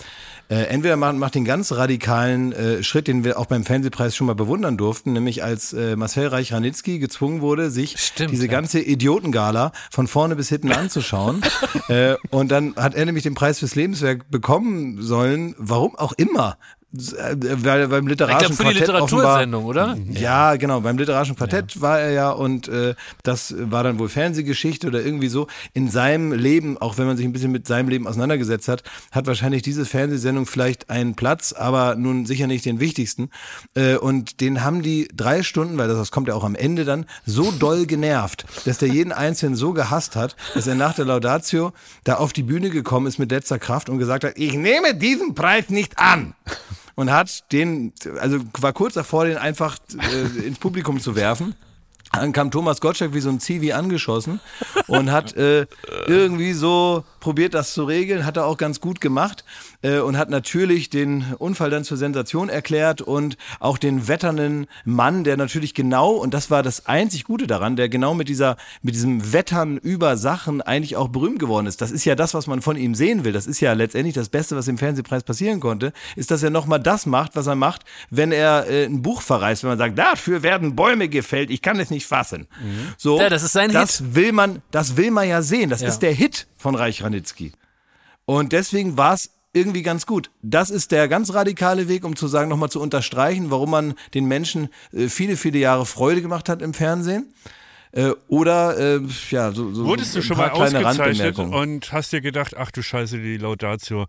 [0.50, 4.28] Äh, entweder man macht den ganz radikalen äh, Schritt, den wir auch beim Fernsehpreis schon
[4.28, 8.52] mal bewundern durften, nämlich als äh, Marcel Reich-Ranitzky gezwungen wurde, sich Stimmt, diese ja.
[8.52, 11.42] ganze Idiotengala von vorne bis hinten anzuschauen.
[11.88, 16.14] äh, und dann hat er nämlich den Preis fürs Lebenswerk bekommen kommen sollen, warum auch
[16.14, 16.58] immer.
[16.96, 19.98] Äh, Weil beim Ich literarischen glaube, für die Quartett offenbar, Literatursendung, oder?
[20.14, 20.82] ja, genau.
[20.82, 25.28] Beim literarischen Quartett war er ja und äh, das war dann wohl Fernsehgeschichte oder irgendwie
[25.28, 25.48] so.
[25.74, 29.28] In seinem Leben, auch wenn man sich ein bisschen mit seinem Leben auseinandergesetzt hat, hat
[29.28, 33.30] wahrscheinlich diese Fernsehsendung vielleicht einen Platz, aber nun sicher nicht den wichtigsten.
[33.76, 36.86] Äh, und den haben die drei Stunden, weil das, das kommt ja auch am Ende
[36.86, 41.06] dann, so doll genervt, dass der jeden Einzelnen so gehasst hat, dass er nach der
[41.06, 41.74] Laudatio
[42.04, 45.36] da auf die Bühne gekommen ist mit letzter Kraft und gesagt hat, ich nehme diesen
[45.36, 46.34] Preis nicht an
[46.96, 49.78] und hat den, also war kurz davor, den einfach
[50.12, 51.56] äh, ins Publikum zu werfen.
[52.12, 54.40] Dann kam Thomas Gottschalk wie so ein Zivi angeschossen
[54.88, 55.66] und hat äh,
[56.08, 59.44] irgendwie so probiert, das zu regeln, hat er auch ganz gut gemacht
[59.86, 65.24] äh, und hat natürlich den Unfall dann zur Sensation erklärt und auch den wetternden Mann,
[65.24, 68.96] der natürlich genau, und das war das einzig Gute daran, der genau mit dieser, mit
[68.96, 71.82] diesem Wettern über Sachen eigentlich auch berühmt geworden ist.
[71.82, 73.34] Das ist ja das, was man von ihm sehen will.
[73.34, 76.80] Das ist ja letztendlich das Beste, was im Fernsehpreis passieren konnte, ist, dass er nochmal
[76.80, 80.42] das macht, was er macht, wenn er äh, ein Buch verreißt, wenn man sagt, dafür
[80.44, 82.48] werden Bäume gefällt, ich kann es nicht fassen.
[82.98, 85.70] So, Ja, das ist sein das will man, das will man ja sehen.
[85.70, 85.90] Das Ja.
[85.90, 87.52] ist der Hit von Reich Ranitzky.
[88.26, 90.30] Und deswegen war es irgendwie ganz gut.
[90.42, 94.26] Das ist der ganz radikale Weg, um zu sagen, nochmal zu unterstreichen, warum man den
[94.26, 97.34] Menschen äh, viele, viele Jahre Freude gemacht hat im Fernsehen.
[97.92, 99.00] Äh, oder, äh,
[99.32, 103.18] ja, so, so Wurdest du schon mal ausgezeichnet und hast dir gedacht, ach du Scheiße,
[103.18, 104.06] die Laudatio,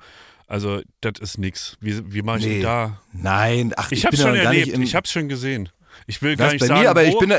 [0.49, 1.77] also das ist nix.
[1.81, 2.63] Wie, wie mache ich Nee.
[2.63, 3.01] da?
[3.13, 5.69] Nein, ach, Ich, ich, hab's schon erlebt, ich hab's schon gesehen.
[6.09, 7.21] Ich will gar nicht bei sagen, mir, aber ich wo.
[7.21, 7.37] bin da,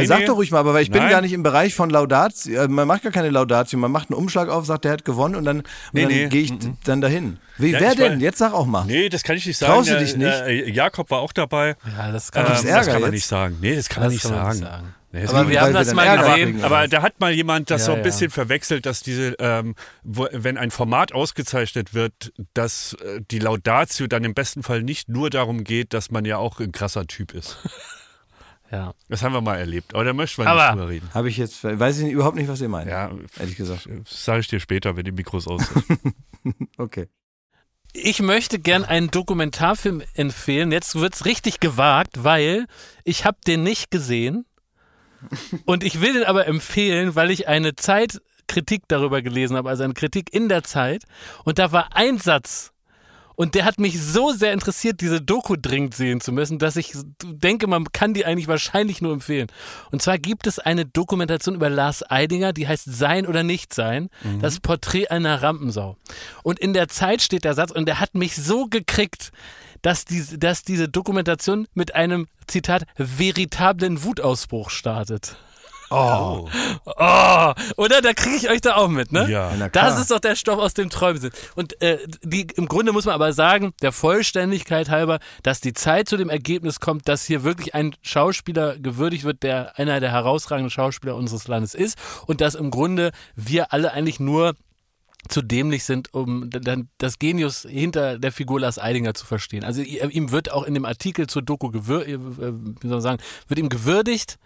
[0.00, 0.24] Nee, sag nee.
[0.26, 1.10] doch ruhig mal, aber ich bin Nein.
[1.10, 2.62] gar nicht im Bereich von Laudatio.
[2.62, 5.36] äh, Man macht gar keine Laudatio, man macht einen Umschlag auf, sagt, der hat gewonnen
[5.36, 6.52] und dann, und Nee, dann nee, gehe ich
[6.84, 7.38] dann dahin.
[7.58, 8.18] Wie, Ja, wer ich denn?
[8.18, 8.84] weiß- Jetzt sag auch mal.
[8.86, 9.72] Nee, das kann ich nicht sagen.
[9.74, 10.26] Traust du Äh, dich nicht?
[10.28, 11.76] Äh, Jakob war auch dabei.
[11.96, 13.14] Ja, das kann Ähm, man gibt's nicht das Ärger kann man jetzt?
[13.14, 13.58] nicht sagen.
[13.60, 14.58] Nee, das kann Das man nicht kann man sagen.
[14.60, 14.94] nicht sagen.
[15.14, 16.44] Nee, das Aber wir haben weil das wir mal Ärger gesehen.
[16.52, 16.64] kriegen.
[16.64, 18.02] aber da hat mal jemand das Ja, so ein ja.
[18.04, 24.06] bisschen verwechselt, dass diese, ähm, wo, wenn ein Format ausgezeichnet wird, dass äh, die Laudatio
[24.06, 27.34] dann im besten Fall nicht nur darum geht, dass man ja auch ein krasser Typ
[27.34, 27.58] ist.
[28.72, 28.94] Ja.
[29.10, 31.10] Das haben wir mal erlebt, aber da möchten wir Aber- nicht drüber reden.
[31.14, 32.88] Habe ich jetzt, weiß ich überhaupt nicht, was ihr meint.
[32.90, 33.86] Ja, Ehrlich gesagt.
[33.86, 36.14] das sage ich dir später, wenn die Mikros aus sind.
[36.78, 37.08] Okay.
[37.92, 40.72] Ich möchte gern einen Dokumentarfilm empfehlen.
[40.72, 42.66] Jetzt wird's richtig gewagt, weil
[43.04, 44.46] ich habe den nicht gesehen.
[45.66, 49.92] Und ich will den aber empfehlen, weil ich eine Zeitkritik darüber gelesen habe, also eine
[49.94, 51.04] Kritik in der Zeit.
[51.44, 52.72] Und da war ein Satz.
[53.34, 56.92] Und der hat mich so sehr interessiert, diese Doku dringend sehen zu müssen, dass ich
[57.22, 59.48] denke, man kann die eigentlich wahrscheinlich nur empfehlen.
[59.90, 64.08] Und zwar gibt es eine Dokumentation über Lars Eidinger, die heißt Sein oder Nicht Sein,
[64.40, 65.96] das Porträt einer Rampensau.
[66.42, 69.32] Und in der Zeit steht der Satz, und der hat mich so gekriegt,
[69.82, 75.36] dass diese, dass diese Dokumentation mit einem, Zitat, veritablen Wutausbruch startet.
[75.92, 76.48] Oh.
[76.86, 78.00] Oh, oder?
[78.00, 79.28] Da kriege ich euch da auch mit, ne?
[79.30, 79.52] Ja.
[79.58, 79.86] Na klar.
[79.86, 81.34] Das ist doch der Stoff aus dem Träumen sind.
[81.54, 86.08] Und äh, die, im Grunde muss man aber sagen, der Vollständigkeit halber, dass die Zeit
[86.08, 90.70] zu dem Ergebnis kommt, dass hier wirklich ein Schauspieler gewürdigt wird, der einer der herausragenden
[90.70, 94.54] Schauspieler unseres Landes ist und dass im Grunde wir alle eigentlich nur
[95.28, 99.64] zu dämlich sind, um dann das Genius hinter der Figur Lars Eidinger zu verstehen.
[99.64, 103.22] Also ihm wird auch in dem Artikel zur Doku gewür äh, wie soll man sagen,
[103.48, 104.38] wird ihm gewürdigt,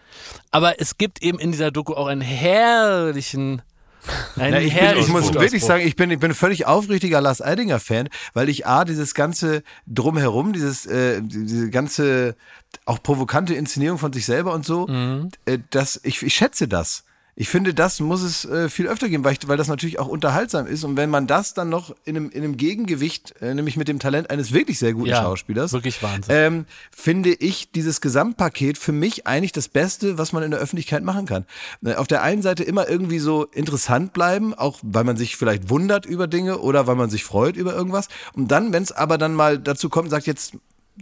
[0.51, 3.62] aber es gibt eben in dieser Doku auch einen herrlichen
[4.37, 7.81] Na, ich, bin, ich muss wirklich sagen, ich bin, ich bin völlig aufrichtiger Lars Eidinger
[7.81, 12.37] Fan, weil ich A, dieses ganze Drumherum, dieses, äh, diese ganze
[12.85, 15.31] auch provokante Inszenierung von sich selber und so, Mhm.
[15.47, 17.03] äh, das, ich, ich schätze das.
[17.39, 20.09] Ich finde, das muss es äh, viel öfter geben, weil, ich, weil das natürlich auch
[20.09, 20.84] unterhaltsam ist.
[20.84, 23.99] Und wenn man das dann noch in einem, in einem Gegengewicht, äh, nämlich mit dem
[23.99, 26.34] Talent eines wirklich sehr guten Ja, Schauspielers, wirklich Wahnsinn.
[26.34, 31.05] ähm, finde ich dieses Gesamtpaket für mich eigentlich das Beste, was man in der Öffentlichkeit
[31.05, 31.45] machen kann.
[31.84, 35.68] Äh, Auf der einen Seite immer irgendwie so interessant bleiben, auch weil man sich vielleicht
[35.68, 38.09] wundert über Dinge oder weil man sich freut über irgendwas.
[38.32, 40.55] Und dann, wenn es aber dann mal dazu kommt, sagt jetzt,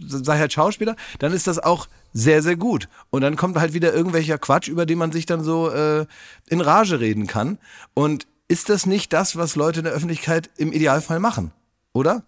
[0.05, 2.87] sei halt Schauspieler, dann ist das auch sehr, sehr gut.
[3.09, 6.05] Und dann kommt halt wieder irgendwelcher Quatsch, über den man sich dann so äh,
[6.47, 7.59] in Rage reden kann.
[7.93, 11.51] Und ist das nicht das, was Leute in der Öffentlichkeit im Idealfall machen?
[11.93, 12.23] Oder?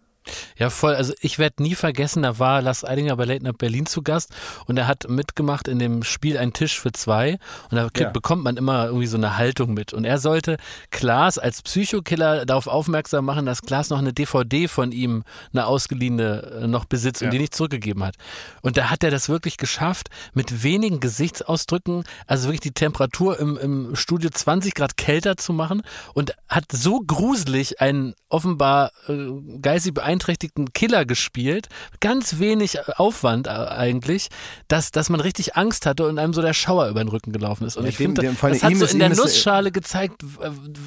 [0.57, 0.95] Ja, voll.
[0.95, 4.31] Also ich werde nie vergessen, da war Lars Eidinger bei Late Night Berlin zu Gast
[4.65, 7.39] und er hat mitgemacht in dem Spiel Ein Tisch für zwei
[7.71, 8.09] und da Ja.
[8.09, 10.57] bekommt man immer irgendwie so eine Haltung mit und er sollte
[10.91, 15.23] Klaas als Psychokiller darauf aufmerksam machen, dass Klaas noch eine DVD von ihm,
[15.53, 17.31] eine ausgeliehene, äh, noch besitzt und Ja.
[17.31, 18.15] die nicht zurückgegeben hat.
[18.61, 23.57] Und da hat er das wirklich geschafft, mit wenigen Gesichtsausdrücken, also wirklich die Temperatur im,
[23.57, 25.81] im Studio 20 Grad kälter zu machen
[26.13, 29.27] und hat so gruselig einen offenbar äh,
[29.61, 31.67] geistig beeinträchtigten beeinträchtigten Killer gespielt,
[31.99, 34.29] ganz wenig Aufwand äh, eigentlich,
[34.67, 37.65] dass, dass man richtig Angst hatte und einem so der Schauer über den Rücken gelaufen
[37.65, 37.77] ist.
[37.77, 40.23] Und Ja, ich finde, das hat so in der Nussschale gezeigt,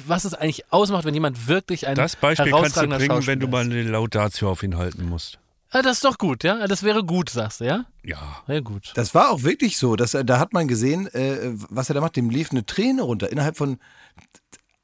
[0.07, 3.47] was es eigentlich ausmacht, wenn jemand wirklich ein Das Beispiel kannst du bringen, wenn du
[3.47, 5.39] mal eine Laudatio auf ihn halten musst.
[5.73, 6.67] Ah, das ist doch gut, ja?
[6.67, 7.85] Das wäre gut, sagst du, ja?
[8.03, 8.43] Ja.
[8.45, 8.91] Sehr gut.
[8.95, 9.95] Das war auch wirklich so.
[9.95, 12.17] Dass, er- da hat man gesehen, äh, was er da macht.
[12.17, 13.79] Dem lief eine Träne runter innerhalb von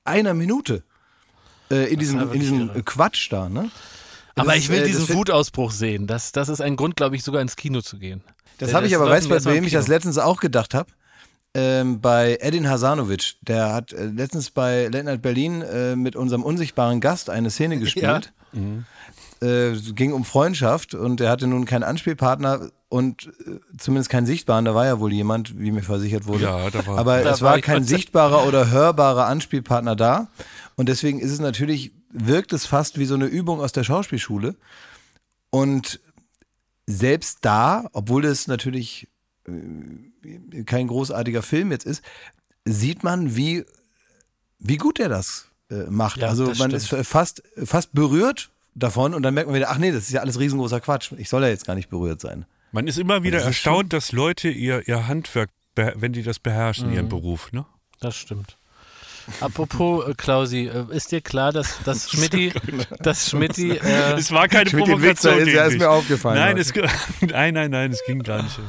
[0.05, 0.83] einer Minute.
[1.69, 2.85] Äh, in diesem, in diesem.
[2.85, 3.69] Quatsch da, ne?
[4.38, 6.07] Aber Das ich ist, will äh, diesen Wutausbruch sehen.
[6.07, 8.21] Das, das ist ein Grund, glaube ich, sogar ins Kino zu gehen.
[8.59, 10.89] Das habe ich aber, weißt du, bei wem ich das letztens auch gedacht habe?
[11.53, 13.35] Ähm, bei Edin Hasanovic.
[13.41, 17.77] Der hat äh, letztens bei Late Night Berlin äh, mit unserem unsichtbaren Gast eine Szene
[17.79, 18.33] gespielt.
[19.41, 24.25] Äh, es ging um Freundschaft und er hatte nun keinen Anspielpartner und äh, zumindest keinen
[24.25, 24.65] sichtbaren.
[24.65, 26.45] Da war ja wohl jemand, wie mir versichert wurde.
[26.45, 30.27] Ja, da war- aber Da es war war kein sichtbarer oder hörbarer Anspielpartner da.
[30.75, 34.55] Und deswegen ist es natürlich, wirkt es fast wie so eine Übung aus der Schauspielschule.
[35.49, 35.99] Und
[36.86, 39.08] selbst da, obwohl es natürlich
[39.47, 42.01] äh, kein großartiger Film jetzt ist,
[42.66, 43.66] sieht man, wie,
[44.60, 46.18] wie gut er das äh, macht.
[46.22, 47.01] Ja, also das man stimmt.
[47.01, 50.22] ist fast, fast berührt davon und dann merkt man wieder, ach nee, das ist ja
[50.22, 51.12] alles riesengroßer Quatsch.
[51.18, 52.45] Ich soll ja jetzt gar nicht berührt sein.
[52.72, 56.89] Man ist immer wieder das erstaunt, dass Leute ihr, ihr Handwerk, wenn die das beherrschen,
[56.89, 56.93] Mhm.
[56.95, 57.66] ihren Beruf, ne?
[57.99, 58.58] Das stimmt.
[59.41, 62.51] Apropos, äh, Klausi, äh, ist dir klar, dass, dass Schmidti,
[62.99, 66.57] dass Schmidti, äh, Es war keine Schmidt, den Witzer Provokation ist- ist mir aufgefallen Nein,
[66.57, 66.73] es,
[67.21, 68.59] nein, nein, nein, es ging gar nicht.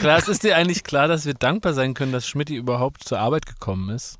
[0.00, 3.18] klar, es ist dir eigentlich klar, dass wir dankbar sein können, dass Schmidti überhaupt zur
[3.18, 4.18] Arbeit gekommen ist?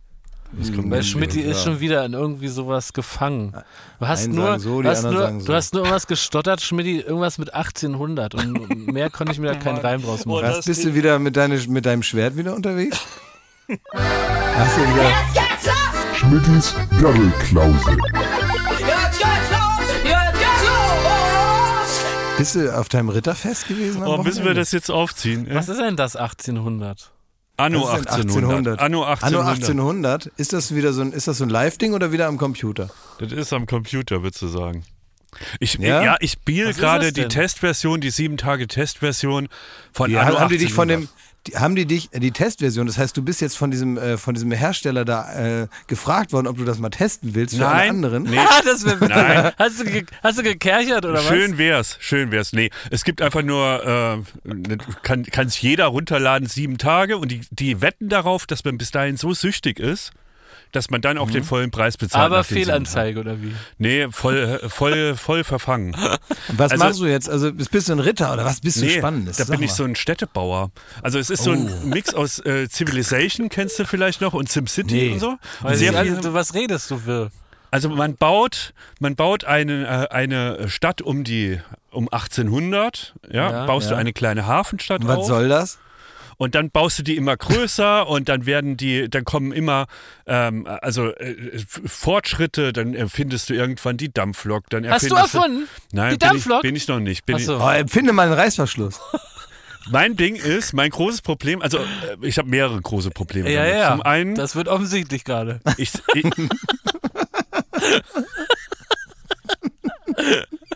[0.51, 3.53] Weil Schmidti ist schon wieder in irgendwie sowas gefangen.
[4.01, 5.47] Du hast nur, so, hast nur, sagen so.
[5.47, 9.55] du hast nur irgendwas gestottert, Schmidti, irgendwas mit 1800 und mehr konnte ich mir da
[9.57, 10.41] keinen Reim draus machen.
[10.45, 12.99] Was, bist du wieder mit, deine, mit deinem Schwert wieder unterwegs?
[14.59, 15.03] Hast du wieder.
[15.05, 16.19] Jetzt geht's los!
[16.19, 17.91] Schmittis Daddelklause.
[17.91, 19.87] Jetzt geht's los!
[20.05, 22.39] Jetzt geht's los!
[22.39, 24.03] Bist du auf deinem Ritterfest gewesen?
[24.05, 25.47] Oh, müssen wir das jetzt aufziehen?
[25.51, 27.13] Was ist denn das 1800?
[27.57, 28.81] Anno Was ist denn 1800.
[28.81, 29.47] Anno Anno 1800.
[29.65, 30.27] 1800.
[30.37, 32.89] Ist das wieder so ein, ist das so ein Live-Ding oder wieder am Computer?
[33.19, 34.85] Das ist am Computer, würdest du sagen.
[35.61, 36.03] Ich, Ja?
[36.03, 36.17] ja?
[36.21, 37.27] ich spiele gerade die?
[37.29, 39.49] Testversion, die sieben Tage Testversion
[39.93, 40.91] von Ja, Anno haben die dich von 1800.
[40.91, 41.09] dem,
[41.47, 44.35] die, haben die dich, die Testversion, das heißt, du bist jetzt von diesem, äh, von
[44.35, 47.91] diesem Hersteller da äh, gefragt worden, ob du das mal testen willst für alle Nein,
[47.91, 48.23] anderen?
[48.25, 49.53] nee, Ah, das wär, Nein.
[49.59, 51.59] Hast du, ge, hast du gekerchert oder Schön was?
[51.59, 52.53] wär's, schön wär's.
[52.53, 57.81] Nee, es gibt einfach nur, äh, kann es jeder runterladen, sieben Tage und die, die
[57.81, 60.13] wetten darauf, dass man bis dahin so süchtig ist,
[60.73, 62.25] dass man dann auch den vollen Preis bezahlt.
[62.27, 63.55] Aber Fehlanzeige oder wie?
[63.79, 65.97] Nee, voll, voll, voll verfangen.
[66.57, 67.29] Was Also- machst du jetzt?
[67.31, 69.37] Also bist du ein Ritter oder was bist du Nee, Spannendes?
[69.39, 69.77] da Sag bin ich mal.
[69.77, 70.71] so ein Städtebauer.
[71.03, 74.95] Also es ist so ein Mix aus äh, Civilization, kennst du vielleicht noch, und SimCity
[74.95, 75.13] Nee.
[75.13, 75.29] und so.
[75.31, 77.31] Und Weiß sehr ich, viel, also, du, was redest du für?
[77.71, 81.61] Also man baut, man baut eine, äh, eine Stadt um die
[81.91, 83.99] um 1800, ja, Ja, baust du ja.
[84.01, 85.79] eine kleine Hafenstadt Was auf soll das?
[86.39, 89.87] Und dann baust du die immer größer und dann werden die, dann kommen immer
[90.27, 95.69] ähm, also äh, Fortschritte, dann erfindest du irgendwann die Dampflok, dann Hast du erfunden?
[95.93, 96.59] Nein, Die bin Dampflok?
[96.59, 97.27] Ich, bin ich noch nicht.
[97.27, 97.59] Bin so.
[97.59, 99.01] Oh, empfinde mal einen Reißverschluss.
[99.13, 101.83] ich, mein Ding ist, mein großes Problem, also äh,
[102.23, 103.51] ich habe mehrere große Probleme.
[103.53, 103.77] Ja, damit.
[103.77, 103.91] ja.
[103.91, 105.61] Zum einen, Das wird offensichtlich gerade.
[105.77, 106.25] Ich, ich,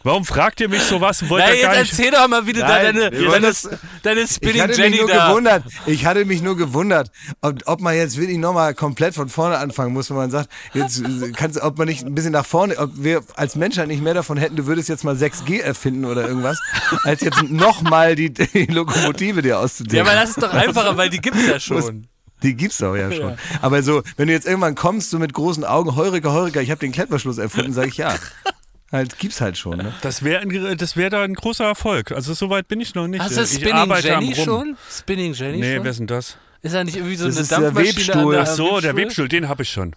[0.05, 1.28] Warum fragt ihr mich sowas?
[1.28, 1.92] Wollt gar jetzt nicht.
[1.92, 5.00] erzähl doch mal wieder da Nein, deine, wollen deine, deine Ich Spinning hatte Jenny mich
[5.00, 5.28] nur da.
[5.28, 5.64] gewundert.
[5.86, 9.92] Ich hatte mich nur gewundert, ob, ob man jetzt wirklich nochmal komplett von vorne anfangen
[9.92, 12.90] muss, wenn man sagt, jetzt äh, kannst, ob man nicht ein bisschen nach vorne, ob
[12.94, 16.59] wir als Menschheit nicht mehr davon hätten, du würdest jetzt mal 6G erfinden oder irgendwas,
[17.05, 20.07] als jetzt nochmal die, die Lokomotive dir Ja, auszudenken.
[20.09, 22.07] aber das ist doch einfacher, weil die gibt's ja schon.
[22.42, 23.36] Die gibt's doch ja schon.
[23.61, 26.80] Aber so, wenn du jetzt irgendwann kommst, so mit großen Augen, Heureka, Heureka, ich habe
[26.80, 28.16] den Klettverschluss erfunden, sage ich ja.
[28.93, 29.95] Halt, gibt's halt schon, ne?
[30.03, 32.12] Das wäre das wär da ein großer Erfolg.
[32.12, 33.22] Also so weit bin ich noch nicht.
[33.22, 34.45] Hast du Spinning Jenny Rum.
[34.45, 34.76] schon?
[34.90, 35.84] Spinning Jenny Nee, schon?
[35.84, 36.36] wer ist denn das?
[36.61, 38.36] Ist da nicht irgendwie so Das eine ist der Webstuhl.
[38.36, 38.97] an Ach der so, der Webstuhl?
[39.05, 39.97] Webstuhl, den habe ich schon.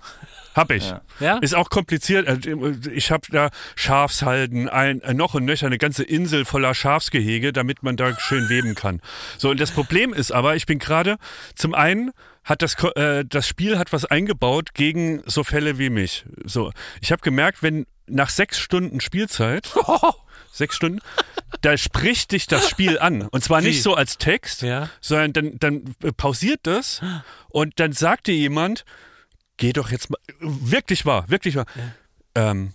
[0.55, 0.93] Hab ich.
[1.19, 1.37] Ja?
[1.39, 2.27] Ist auch kompliziert.
[2.29, 2.49] Also,
[2.93, 7.83] Ich habe da Schafshalden, ein, äh, noch und nöcher eine ganze Insel voller Schafsgehege, damit
[7.83, 9.01] man da schön weben kann.
[9.37, 11.17] So, und das Problem ist aber, ich bin gerade,
[11.55, 12.11] zum einen
[12.45, 16.25] hat das, äh, das Spiel hat was eingebaut gegen so Fälle wie mich.
[16.45, 16.71] So,
[17.01, 19.67] ich habe gemerkt, wenn nach sechs Stunden Spielzeit,
[20.51, 20.99] sechs Stunden,
[21.61, 23.23] da spricht dich das Spiel an.
[23.23, 23.67] Und zwar Wie?
[23.67, 24.89] nicht so als Text, Ja.
[25.01, 27.01] sondern dann, dann äh, pausiert das
[27.49, 28.85] und dann sagt dir jemand,
[29.57, 31.65] geh doch jetzt mal, wirklich wahr, wirklich wahr,
[32.35, 32.73] ähm,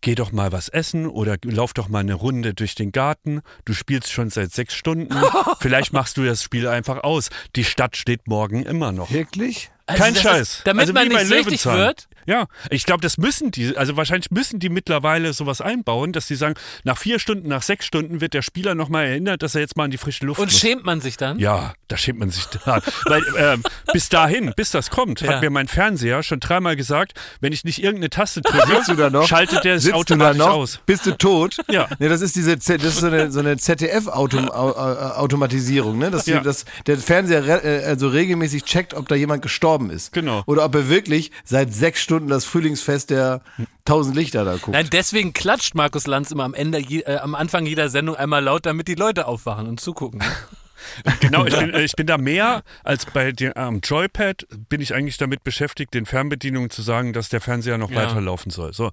[0.00, 3.40] geh doch mal was essen oder lauf doch mal eine Runde durch den Garten.
[3.64, 5.14] Du spielst schon seit sechs Stunden.
[5.60, 7.30] Vielleicht machst du das Spiel einfach aus.
[7.56, 9.10] Die Stadt steht morgen immer noch.
[9.10, 9.70] Wirklich?
[9.86, 10.40] Also Kein das Scheiß.
[10.40, 14.30] Ist, damit Also man nicht süchtig wird, Ja, ich glaube, das müssen die, also wahrscheinlich
[14.30, 16.54] müssen die mittlerweile sowas einbauen, dass die sagen,
[16.84, 19.86] nach vier Stunden, nach sechs Stunden wird der Spieler nochmal erinnert, dass er jetzt mal
[19.86, 20.60] in die frische Luft Und muss.
[20.60, 21.38] schämt man sich dann?
[21.38, 22.80] Ja, da schämt man sich da.
[23.06, 23.62] Weil ähm,
[23.92, 25.34] bis dahin, bis das kommt, Ja.
[25.34, 28.82] hat mir mein Fernseher schon dreimal gesagt, wenn ich nicht irgendeine Taste drücke,
[29.26, 30.48] schaltet der sich Sitzt du da automatisch noch?
[30.50, 30.80] aus.
[30.86, 31.56] Bist du tot?
[31.70, 31.88] Ja.
[31.98, 36.10] Nee, das ist diese Z- das ist so eine, so eine ZDF-Automatisierung, ne?
[36.10, 36.40] Dass, die, Ja.
[36.40, 40.12] dass der Fernseher re äh, also regelmäßig checkt, ob da jemand gestorben ist.
[40.12, 40.42] Genau.
[40.46, 43.40] Oder ob er wirklich seit sechs Stunden das Frühlingsfest der
[43.84, 44.68] tausend Lichter da guckt.
[44.68, 48.66] Nein, deswegen klatscht Markus Lanz immer am Ende, äh, am Anfang jeder Sendung einmal laut,
[48.66, 50.22] damit die Leute aufwachen und zugucken.
[51.20, 54.94] Genau, ich bin, äh, ich bin da mehr als bei dem am Joypad bin ich
[54.94, 57.96] eigentlich damit beschäftigt, den Fernbedienungen zu sagen, dass der Fernseher noch Ja.
[58.02, 58.72] weiterlaufen soll.
[58.72, 58.90] So.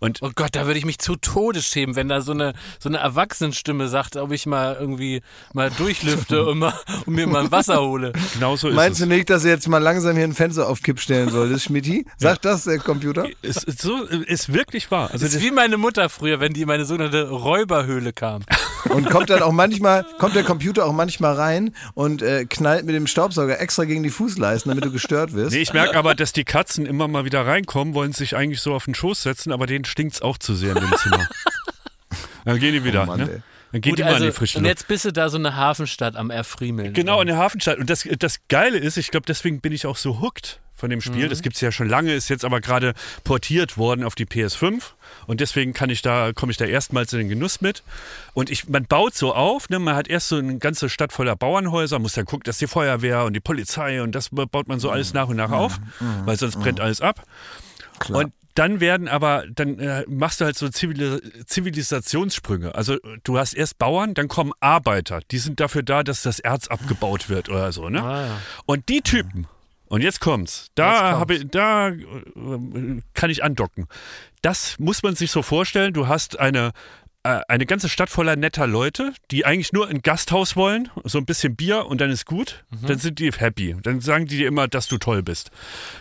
[0.00, 2.88] Und Oh Gott, da würde ich mich zu Tode schämen, wenn da so eine, so
[2.88, 5.22] eine Erwachsenenstimme sagt, ob ich mal irgendwie
[5.52, 6.74] mal durchlüfte und, mal,
[7.06, 8.12] und mir mal ein Wasser hole.
[8.34, 9.06] genauso ist Meinst es.
[9.08, 12.06] du nicht, dass er jetzt mal langsam hier ein Fenster auf Kipp stellen solltest, Schmidti?
[12.18, 13.26] Sagt das der Computer?
[13.42, 15.10] Es ist so ist wirklich wahr.
[15.12, 18.42] Also Das ist wie meine Mutter früher, wenn die in meine sogenannte Räuberhöhle kam.
[18.88, 22.94] Und kommt dann auch manchmal, kommt der Computer auch manchmal rein und äh, knallt mit
[22.94, 25.50] dem Staubsauger extra gegen die Fußleisten, damit du gestört wirst.
[25.60, 28.72] Nee, ich merke aber, dass die Katzen immer mal wieder reinkommen, wollen sich eigentlich so
[28.74, 31.28] auf den Schoß setzen, aber denen stinkt's auch zu sehr in dem Zimmer.
[32.44, 33.02] Dann gehen die wieder.
[33.02, 33.42] Oh Mann, ne?
[33.72, 34.70] Dann gehen Gut, die mal also, in die frische und Luft.
[34.70, 36.92] jetzt bist du da so eine Hafenstadt am Erfriemeln.
[36.92, 37.78] Genau, in der Hafenstadt.
[37.78, 41.00] Und das, das Geile ist, ich glaube, deswegen bin ich auch so hooked von dem
[41.00, 41.28] Spiel.
[41.28, 44.82] Das gibt's ja schon lange, ist jetzt aber gerade portiert worden auf die PS5.
[45.26, 47.82] Und deswegen kann ich da, komme ich da erstmals in den Genuss mit.
[48.34, 49.78] Und ich, man baut so auf, ne?
[49.78, 53.24] man hat erst so eine ganze Stadt voller Bauernhäuser, muss dann gucken, dass die Feuerwehr
[53.24, 55.78] und die Polizei und das baut man so alles nach und nach auf,
[56.24, 57.22] weil sonst brennt alles ab.
[58.08, 62.74] Und dann werden aber, dann äh, machst du halt so Zivil Zivilisationssprünge.
[62.74, 65.20] Also du hast erst Bauern, dann kommen Arbeiter.
[65.30, 67.88] Die sind dafür da, dass das Erz abgebaut wird oder so.
[67.88, 68.02] Ne?
[68.02, 68.36] Ah, ja.
[68.66, 69.46] Und die Typen,
[69.90, 71.98] und jetzt kommt's, da, habe ich, da äh,
[73.12, 73.88] kann ich andocken.
[74.40, 75.92] Das muss man sich so vorstellen.
[75.92, 76.70] Du hast eine,
[77.24, 81.26] äh, eine ganze Stadt voller netter Leute, die eigentlich nur ein Gasthaus wollen, so ein
[81.26, 82.64] bisschen Bier und dann ist gut.
[82.86, 83.76] Dann sind die happy.
[83.82, 85.50] Dann sagen die dir immer, dass du toll bist.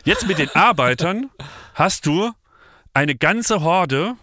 [0.06, 1.32] Jetzt mit den Arbeitern
[1.74, 2.32] hast du
[2.94, 4.18] eine ganze Horde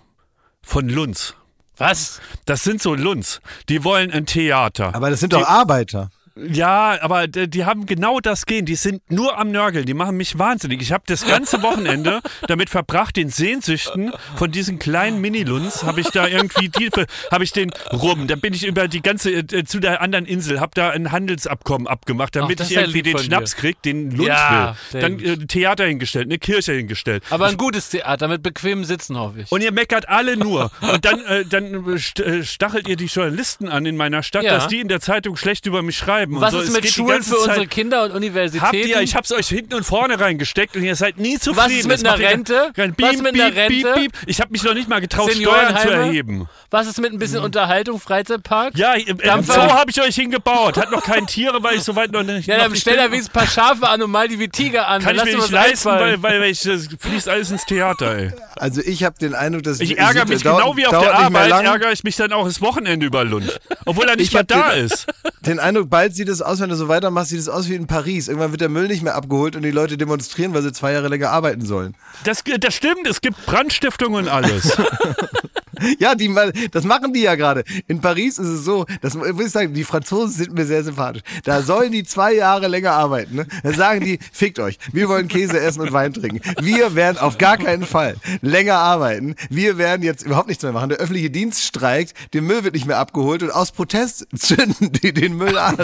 [0.63, 1.35] von Lunds.
[1.77, 2.21] Was?
[2.45, 3.41] Das sind so Lunds.
[3.69, 4.95] Die wollen ein Theater.
[4.95, 6.11] Aber das sind doch Arbeiter.
[6.37, 8.67] Ja, aber die haben genau das Gen.
[8.67, 9.87] Die sind nur am Nörgeln.
[9.87, 10.83] Die machen mich wahnsinnig.
[10.83, 15.85] Ich habe das ganze Wochenende damit verbracht, den Sehnsüchten von diesen kleinen Mini-Lunds.
[15.85, 16.91] Habe ich da irgendwie, die,
[17.31, 18.27] habe ich den rum.
[18.27, 21.87] Dann bin ich über die ganze, äh, zu der anderen Insel, habe da ein Handelsabkommen
[21.87, 23.61] abgemacht, damit das ich irgendwie den Schnaps dir.
[23.61, 25.01] krieg, den Lund Ja, will.
[25.01, 27.23] Dann äh, Theater hingestellt, eine Kirche hingestellt.
[27.31, 29.53] Aber ein gutes Theater mit bequemen Sitzen, hoffe ich.
[29.53, 30.71] Und ihr meckert alle nur.
[30.83, 34.55] Und dann, äh, dann st äh, stachelt ihr die Journalisten an in meiner Stadt, Ja.
[34.55, 36.26] dass die in der Zeitung schlecht über mich schreiben.
[36.31, 36.63] Was und so.
[36.65, 38.65] ist Es mit die Schulen für Zeit- unsere Kinder und Universitäten?
[38.67, 41.57] Habt ihr, ich hab's euch hinten und vorne reingesteckt und ihr seid nie zufrieden.
[41.65, 42.73] Was ist mit Das einer Rente?
[42.75, 43.93] Kein Was Piep, mit einer Rente?
[43.95, 44.13] piep.
[44.27, 46.49] Ich habe mich noch nicht mal getraut, Steuern zu erheben.
[46.71, 48.77] Was ist mit ein bisschen Unterhaltung, Freizeitpark?
[48.77, 49.53] Ja, Dampfer?
[49.55, 50.77] so habe ich euch hingebaut.
[50.77, 52.47] Hat noch keinen Tiere, weil ich soweit noch nicht.
[52.49, 54.49] Ja, noch dann nicht stell da wenigstens ein paar Schafe an und mal die wie
[54.49, 55.03] Tiger an.
[55.03, 57.65] Kann dann ich lass mir nicht was leisten, weil, weil ich, das fließt alles ins
[57.67, 58.33] Theater, ey.
[58.57, 61.01] Also ich habe den Eindruck, dass Ich ärgere es mich dauert- genau wie auf der
[61.01, 63.61] mehr Arbeit, ärgere ich mich dann auch das Wochenende über Lund.
[63.85, 65.07] Obwohl er nicht Ich mal hab da den- ist.
[65.43, 67.87] Den Eindruck, bald sieht es aus, wenn du so weitermachst, sieht es aus wie in
[67.87, 68.29] Paris.
[68.29, 71.09] Irgendwann wird der Müll nicht mehr abgeholt und die Leute demonstrieren, weil sie zwei Jahre
[71.09, 71.95] länger arbeiten sollen.
[72.25, 74.77] Das, das stimmt, es gibt Brandstiftung und alles.
[75.99, 76.33] Ja, die,
[76.73, 77.65] das machen die ja gerade.
[77.87, 81.23] In Paris ist es so, das muss ich sagen, die Franzosen sind mir sehr sympathisch.
[81.45, 83.37] Da sollen die zwei Jahre länger arbeiten.
[83.37, 83.47] Ne?
[83.63, 86.41] Da sagen die, fickt euch, wir wollen Käse essen und Wein trinken.
[86.61, 89.35] Wir werden auf gar keinen Fall länger arbeiten.
[89.49, 90.91] Wir werden jetzt überhaupt nichts mehr machen.
[90.91, 95.13] Der öffentliche Dienst streikt, der Müll wird nicht mehr abgeholt und aus Protest zünden die
[95.13, 95.77] den Müll an.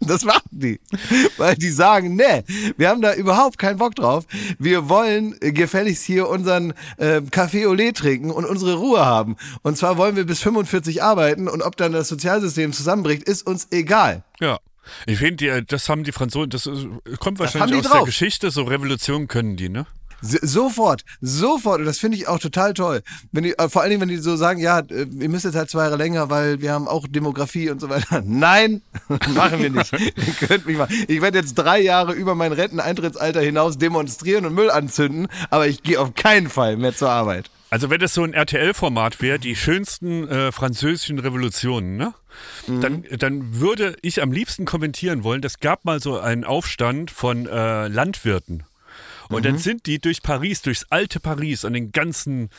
[0.00, 0.80] Das machen die.
[1.36, 2.44] Weil die sagen, nee,
[2.76, 4.24] wir haben da überhaupt keinen Bock drauf.
[4.58, 9.36] Wir wollen gefälligst hier unseren äh, Café lait trinken und unsere Ruhe haben.
[9.62, 13.68] Und zwar wollen wir bis 45 arbeiten und ob dann das Sozialsystem zusammenbricht, ist uns
[13.70, 14.22] egal.
[14.40, 14.58] Ja.
[15.06, 16.68] Ich finde, die- das haben die Franzosen, das
[17.18, 18.06] kommt wahrscheinlich die aus der drauf.
[18.06, 19.86] Geschichte, so Revolution können die, ne?
[20.22, 21.80] Sofort, sofort.
[21.80, 23.02] Und das finde ich auch total toll.
[23.32, 25.54] Wenn die, äh, vor allen Dingen, wenn die so sagen, ja, äh, ihr müsst jetzt
[25.56, 28.22] halt zwei Jahre länger, weil wir haben auch Demografie und so weiter.
[28.24, 28.80] Nein,
[29.34, 29.92] machen wir nicht.
[29.92, 30.88] ihr könnt mich mal.
[31.06, 35.82] Ich werde jetzt drei Jahre über mein Renteneintrittsalter hinaus demonstrieren und Müll anzünden, aber ich
[35.82, 37.50] gehe auf keinen Fall mehr zur Arbeit.
[37.68, 42.14] Also wenn das so ein RTL-Format wäre, die schönsten äh, französischen Revolutionen, ne?
[42.66, 47.46] Dann, dann würde ich am liebsten kommentieren wollen, das gab mal so einen Aufstand von
[47.46, 48.64] äh, Landwirten.
[49.28, 52.50] Und dann sind die durch Paris, durchs alte Paris, an den ganzen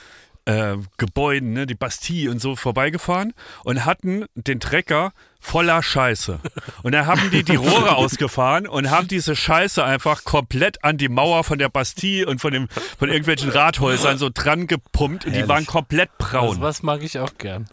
[0.47, 3.33] äh, Gebäuden, ne, die Bastille und so vorbeigefahren
[3.65, 6.39] und hatten den Trecker voller Scheiße.
[6.83, 11.09] Und dann haben die die Rohre ausgefahren und haben diese Scheiße einfach komplett an die
[11.09, 12.67] Mauer von der Bastille und von, dem,
[12.97, 16.61] von irgendwelchen Rathäusern so dran gepumpt und die waren komplett Also braun.
[16.61, 17.67] was mag ich auch gern.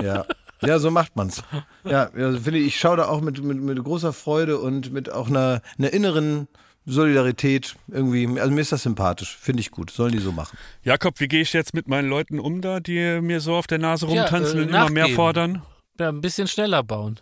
[0.00, 0.24] Ja.
[0.64, 1.42] Ja, so macht man's.
[1.82, 5.10] Ja, also finde ich, ich schaue da auch mit, mit, mit großer Freude und mit
[5.10, 6.46] auch einer, einer inneren
[6.84, 8.40] Solidarität irgendwie.
[8.40, 9.36] Also mir ist das sympathisch.
[9.40, 9.90] Finde ich gut.
[9.90, 10.56] Sollen die so machen.
[10.82, 13.78] Jakob, wie gehe ich jetzt mit meinen Leuten um da, die mir so auf der
[13.78, 15.62] Nase Ja, rumtanzen äh, und immer mehr fordern?
[16.00, 17.20] Ja, ein bisschen schneller bauen.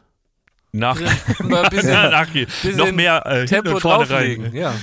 [0.73, 0.99] Nach,
[1.41, 2.47] ein bisschen, ja, nachgehen.
[2.63, 4.45] bisschen Noch mehr äh, Tempo und vorne drauflegen.
[4.47, 4.55] rein.
[4.55, 4.75] Ja.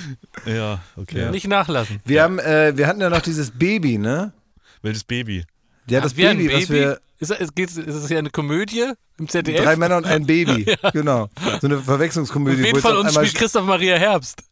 [0.46, 1.32] Ja, okay.
[1.32, 2.00] Nicht nachlassen.
[2.06, 4.34] Wir haben, äh, wir hatten ja noch dieses Baby, ne?
[4.82, 5.46] Wildes Baby.
[5.90, 7.00] Ja, das ein Baby, was wir.
[7.20, 9.64] Ist, das- ist, geht's- ist das hier eine Komödie im ZDF?
[9.64, 10.66] Drei Männer und ein Baby.
[10.94, 11.30] Genau.
[11.62, 12.62] So eine Verwechslungskomödie.
[12.62, 14.44] Wen von auf uns spielt Christoph Maria Herbst?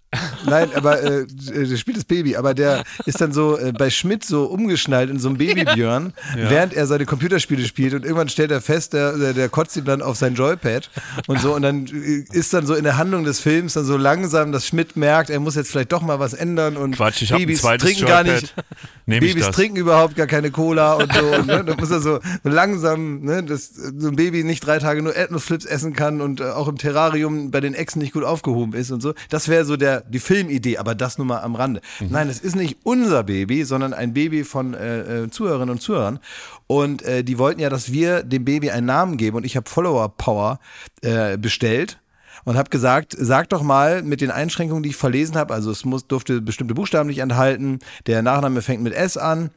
[0.46, 3.90] Nein, aber äh, äh, der spielt das Baby, aber der ist dann so äh, bei
[3.90, 8.52] Schmidt so umgeschnallt in so einem Babybjörn, während er seine Computerspiele spielt und irgendwann stellt
[8.52, 10.90] er fest, der, der, der kotzt ihm dann auf sein Joypad
[11.28, 13.98] und so und dann äh, ist dann so in der Handlung des Films dann so
[13.98, 17.34] langsam, dass Schmidt merkt, er muss jetzt vielleicht doch mal was ändern und Quatsch, ich
[17.34, 18.42] ein Babys zweites trinken gar Joypad.
[18.42, 18.56] nicht,
[19.06, 21.26] Nehme ich Babys trinken überhaupt gar keine Cola und so.
[21.26, 24.80] Und, ne, da muss er so, so langsam, ne, dass so ein Baby nicht drei
[24.80, 28.24] Tage nur Erdnussflips essen kann und äh, auch im Terrarium bei den Echsen nicht gut
[28.24, 29.14] aufgehoben ist und so.
[29.30, 31.82] Das wäre so der die Filmidee, aber das nur mal am Rande.
[32.00, 36.20] Nein, es ist nicht unser Baby, sondern ein Baby von äh, äh, Zuhörerinnen und Zuhörern.
[36.68, 39.38] Und äh, die wollten ja, dass wir dem Baby einen Namen geben.
[39.38, 40.60] Und ich habe Follower Power
[41.02, 42.00] äh, bestellt
[42.44, 45.86] und habe gesagt, sag doch mal mit den Einschränkungen, die ich verlesen habe, also es
[45.86, 49.50] muss, durfte bestimmte Buchstaben nicht enthalten, der Nachname fängt mit S an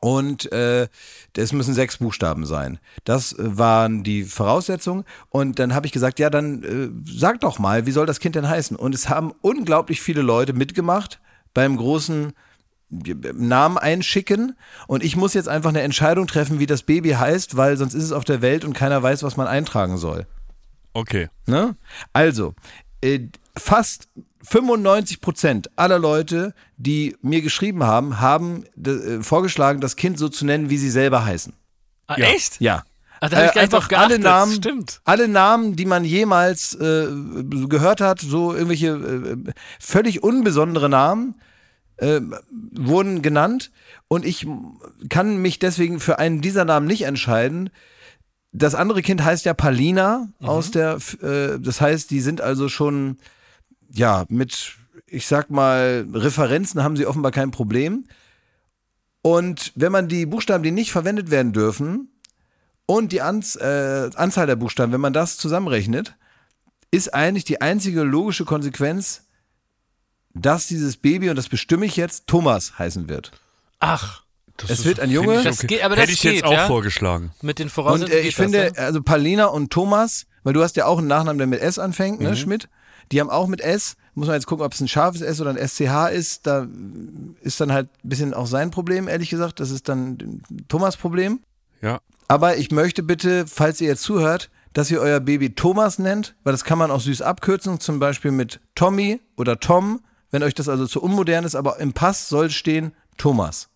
[0.00, 0.88] und äh,
[1.36, 2.78] es müssen sechs Buchstaben sein.
[3.04, 7.58] Das äh, waren die Voraussetzungen und dann habe ich gesagt, ja, dann äh, sag doch
[7.58, 8.76] mal, wie soll das Kind denn heißen?
[8.76, 11.20] Und es haben unglaublich viele Leute mitgemacht
[11.52, 12.32] beim großen
[12.90, 17.76] Namen einschicken und ich muss jetzt einfach eine Entscheidung treffen, wie das Baby heißt, weil
[17.76, 20.26] sonst ist es auf der Welt und keiner weiß, was man eintragen soll.
[20.92, 21.28] Okay.
[21.46, 21.76] Ne?
[22.12, 22.54] Also,
[23.00, 24.08] äh, fast
[24.46, 30.44] 95 Prozent aller Leute, die mir geschrieben haben, haben äh, vorgeschlagen, das Kind so zu
[30.46, 31.52] nennen, wie sie selber heißen.
[32.06, 32.26] Ah, Ja.
[32.26, 32.60] echt?
[32.60, 32.84] Ja.
[33.20, 34.24] Ah, da hab ich Äh, gar nicht drauf einfach alle geachtet.
[34.24, 35.00] Namen, Stimmt.
[35.04, 37.06] alle Namen, die man jemals äh,
[37.68, 41.36] gehört hat, so irgendwelche äh, völlig unbesondere Namen,
[41.96, 42.20] äh,
[42.72, 43.70] wurden genannt.
[44.08, 44.46] Und ich
[45.08, 47.70] kann mich deswegen für einen dieser Namen nicht entscheiden.
[48.52, 53.16] Das andere Kind heißt ja Palina aus der, äh, das heißt, die sind also schon,
[53.96, 54.72] ja, mit,
[55.06, 58.06] ich sag mal, Referenzen haben sie offenbar kein Problem.
[59.22, 62.10] Und wenn man die Buchstaben, die nicht verwendet werden dürfen,
[62.86, 66.14] und die Anz äh, Anzahl der Buchstaben, wenn man das zusammenrechnet,
[66.90, 69.22] ist eigentlich die einzige logische Konsequenz,
[70.34, 73.32] dass dieses Baby, und das bestimme ich jetzt, Thomas heißen wird.
[73.80, 74.22] Ach,
[74.58, 75.38] Das Es wird ein Junge.
[75.38, 76.66] ich Das geht- aber das Hätte ich jetzt geht, auch ja?
[76.66, 77.32] vorgeschlagen.
[77.42, 78.12] mit den Und Voraussetzungen.
[78.12, 78.84] äh, ich geht finde, das, ja?
[78.84, 82.20] also Palina und Thomas, weil du hast ja auch einen Nachnamen, der mit S anfängt,
[82.20, 82.26] Mhm.
[82.26, 82.68] ne, Schmidt?
[83.12, 83.96] Die haben auch mit S.
[84.14, 86.46] Muss man jetzt gucken, ob es ein scharfes S oder ein SCH ist.
[86.46, 86.66] Da
[87.42, 89.60] ist dann halt ein bisschen auch sein Problem, ehrlich gesagt.
[89.60, 91.40] Das ist dann Thomas Problem.
[91.82, 92.00] Ja.
[92.28, 96.52] Aber ich möchte bitte, falls ihr jetzt zuhört, dass ihr euer Baby Thomas nennt, weil
[96.52, 100.00] das kann man auch süß abkürzen, zum Beispiel mit Tommy oder Tom,
[100.30, 103.68] wenn euch das also zu unmodern ist, aber im Pass soll stehen Thomas.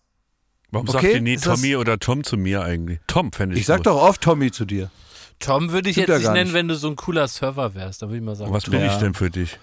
[0.71, 2.99] Warum Okay, sagt ihr nie Tommy oder Tom zu mir eigentlich?
[3.07, 3.87] Tom fände ich Ich sag gut.
[3.87, 4.91] doch oft Tommy zu dir.
[5.39, 6.53] Tom würde ich Stimmt jetzt nicht nennen, nicht.
[6.53, 8.01] wenn du so ein cooler Server wärst.
[8.01, 8.51] Da würde ich mal sagen.
[8.53, 9.57] Was bin ich denn für dich?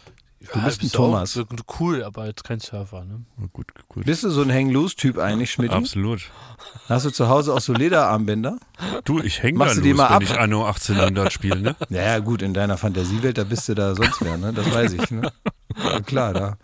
[0.53, 1.39] Du bist ein Thomas.
[1.81, 3.05] Cool, aber jetzt kein Server.
[3.05, 3.23] Ne?
[3.53, 4.05] Gut, gut.
[4.05, 5.73] Bist du so ein Hang-Loose-Typ eigentlich, Schmidt?
[5.73, 6.31] Absolut.
[6.89, 8.59] Hast du zu Hause auch so Lederarmbänder?
[9.05, 10.23] Du, ich hänge da Machst du los, die mal wenn ab?
[10.23, 11.77] ich Anno 1800 spiele, ne?
[11.91, 14.53] Ja, gut, in deiner Fantasiewelt, da bist du da sonst wer, ne?
[14.53, 15.33] Das weiß ich, ne?
[15.83, 16.57] Ja, klar, da.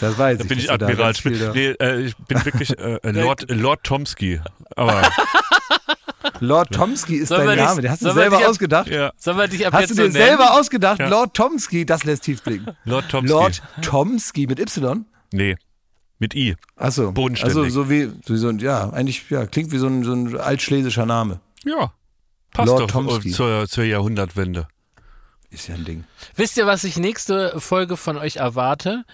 [0.00, 0.48] Das weiß Da ich.
[0.48, 1.40] bin ich da Admiral Schmidt.
[1.42, 4.40] da- Nee, äh, ich bin wirklich äh, äh, Lord, Lord Tomsky.
[4.76, 5.02] Aber
[6.40, 8.88] Lord Tomsky ist dein dich- Name, den hast du selber ab- ausgedacht.
[8.88, 10.98] ja, Sollen wir dich ab Hast du dir selber ausgedacht?
[10.98, 11.08] Ja.
[11.08, 12.66] Lord Tomsky, das lässt tief blicken.
[12.84, 13.32] Lord Tomsky.
[13.32, 15.04] Lord Tomsky mit Y?
[15.32, 15.56] Nee,
[16.18, 16.56] mit I.
[16.76, 17.12] Achso.
[17.12, 17.56] Bodenständig.
[17.56, 20.12] Also so wie, so wie so ein, ja, eigentlich, ja, klingt wie so ein, so
[20.12, 21.40] ein altschlesischer Name.
[21.64, 21.92] Ja,
[22.52, 23.28] passt Lord doch Tomsky.
[23.30, 24.66] äh, zur, zur Jahrhundertwende.
[25.50, 26.04] Ist ja ein Ding.
[26.36, 29.04] Wisst ihr, was ich nächste Folge von euch erwarte?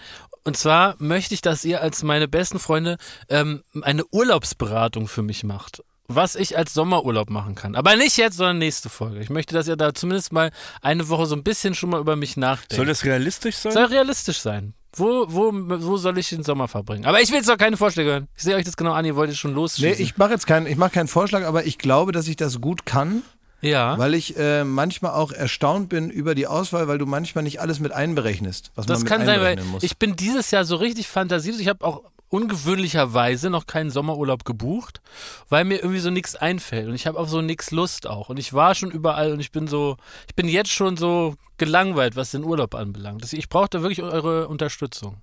[0.43, 2.97] Und zwar möchte ich, dass ihr als meine besten Freunde
[3.29, 5.81] ähm, eine Urlaubsberatung für mich macht.
[6.07, 7.75] Was ich als Sommerurlaub machen kann.
[7.75, 9.19] Aber nicht jetzt, sondern nächste Folge.
[9.21, 10.51] Ich möchte, dass ihr da zumindest mal
[10.81, 12.75] eine Woche so ein bisschen schon mal über mich nachdenkt.
[12.75, 13.71] Soll das realistisch sein?
[13.71, 14.73] Soll realistisch sein.
[14.97, 17.05] Wo, wo, wo soll ich den Sommer verbringen?
[17.05, 18.27] Aber ich will jetzt doch keine Vorschläge hören.
[18.37, 20.01] Ich sehe euch das genau an, ihr wollt jetzt schon Nee, losschießen.
[20.01, 22.85] ich mache jetzt keinen, ich mache keinen Vorschlag, aber ich glaube, dass ich das gut
[22.85, 23.23] kann.
[23.61, 23.97] ja.
[23.97, 27.79] Weil ich äh, manchmal auch erstaunt bin über die Auswahl, weil du manchmal nicht alles
[27.79, 29.83] mit einberechnest, was Das man mit kann sein, weil einberechnen muss.
[29.83, 31.59] ich bin dieses Jahr so richtig fantasielos.
[31.59, 35.01] Ich habe auch ungewöhnlicherweise noch keinen Sommerurlaub gebucht,
[35.49, 38.37] weil mir irgendwie so nichts einfällt und ich habe auf so nichts Lust auch und
[38.37, 39.97] ich war schon überall und ich bin so,
[40.27, 43.31] ich bin jetzt schon so gelangweilt, was den Urlaub anbelangt.
[43.31, 45.17] Ich brauchte wirklich eure Unterstützung.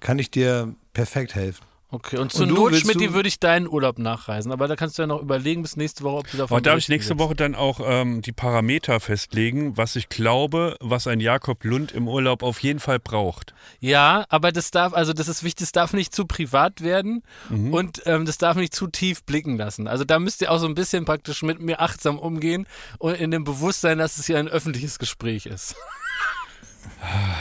[0.00, 1.64] Kann ich dir perfekt helfen.
[1.94, 5.02] Okay, und zur Not, Schmidt, du- würde ich deinen Urlaub nachreisen, aber da kannst du
[5.02, 7.20] ja noch überlegen bis nächste Woche, ob du davon Aber darf ich nächste willst.
[7.24, 12.08] Woche dann auch ähm, die Parameter festlegen, was ich glaube, was ein Jakob Lund im
[12.08, 13.54] Urlaub auf jeden Fall braucht?
[13.78, 17.72] Ja, aber das darf, also das ist wichtig, das darf nicht zu privat werden Mhm.
[17.72, 19.86] und ähm, das darf nicht zu tief blicken lassen.
[19.86, 22.66] Also da müsst ihr auch so ein bisschen praktisch mit mir achtsam umgehen
[22.98, 25.76] und in dem Bewusstsein, dass es hier ein öffentliches Gespräch ist.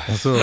[0.08, 0.38] Achso.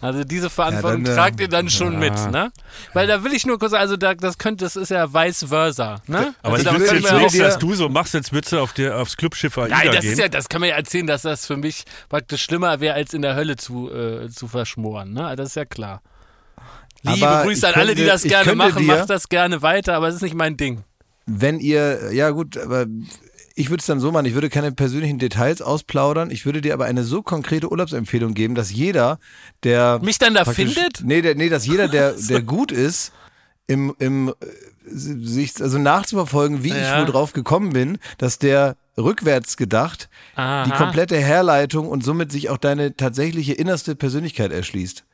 [0.00, 2.52] Also diese Verantwortung Ja, dann, tragt ihr dann schon mit, ne?
[2.92, 6.02] Weil da will ich nur kurz, also da, das könnte, das ist ja vice versa,
[6.06, 6.34] ne?
[6.42, 8.98] Aber also ich wüsste jetzt nicht, dir- dass du so machst, würdest du auf der,
[8.98, 10.12] aufs Clubschiff AIDA Nein, das gehen.
[10.12, 13.14] ist ja, das kann man ja erzählen, dass das für mich praktisch schlimmer wäre, als
[13.14, 15.34] in der Hölle zu, äh, zu verschmoren, ne?
[15.36, 16.02] Das ist ja klar.
[17.02, 20.08] Liebe Aber Grüße an alle, die das gerne machen, dir- macht das gerne weiter, aber
[20.08, 20.84] es ist nicht mein Ding.
[21.26, 22.86] Wenn ihr, ja gut, aber
[23.54, 26.74] ich würde es dann so machen, ich würde keine persönlichen Details ausplaudern, ich würde dir
[26.74, 29.18] aber eine so konkrete Urlaubsempfehlung geben, dass jeder,
[29.62, 31.02] der Mich dann da findet?
[31.04, 33.12] Nee, der, nee, dass jeder, der, der gut ist,
[33.66, 34.32] im, im äh,
[34.86, 37.00] sich also nachzuverfolgen, wie Ja.
[37.00, 40.64] ich wo drauf gekommen bin, dass der rückwärts gedacht Aha.
[40.64, 45.04] die komplette Herleitung und somit sich auch deine tatsächliche innerste Persönlichkeit erschließt.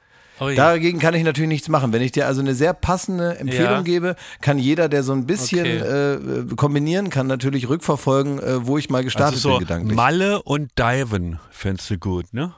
[0.41, 0.55] Ui.
[0.55, 1.93] Dagegen kann ich natürlich nichts machen.
[1.93, 3.82] Wenn ich dir also eine sehr passende Empfehlung Ja.
[3.82, 5.78] gebe, kann jeder, der so ein bisschen Okay.
[5.78, 9.97] äh, kombinieren kann, natürlich rückverfolgen, äh, wo ich mal gestartet also so bin gedanklich.
[9.97, 12.55] Malle und Diven fändest du gut, ne?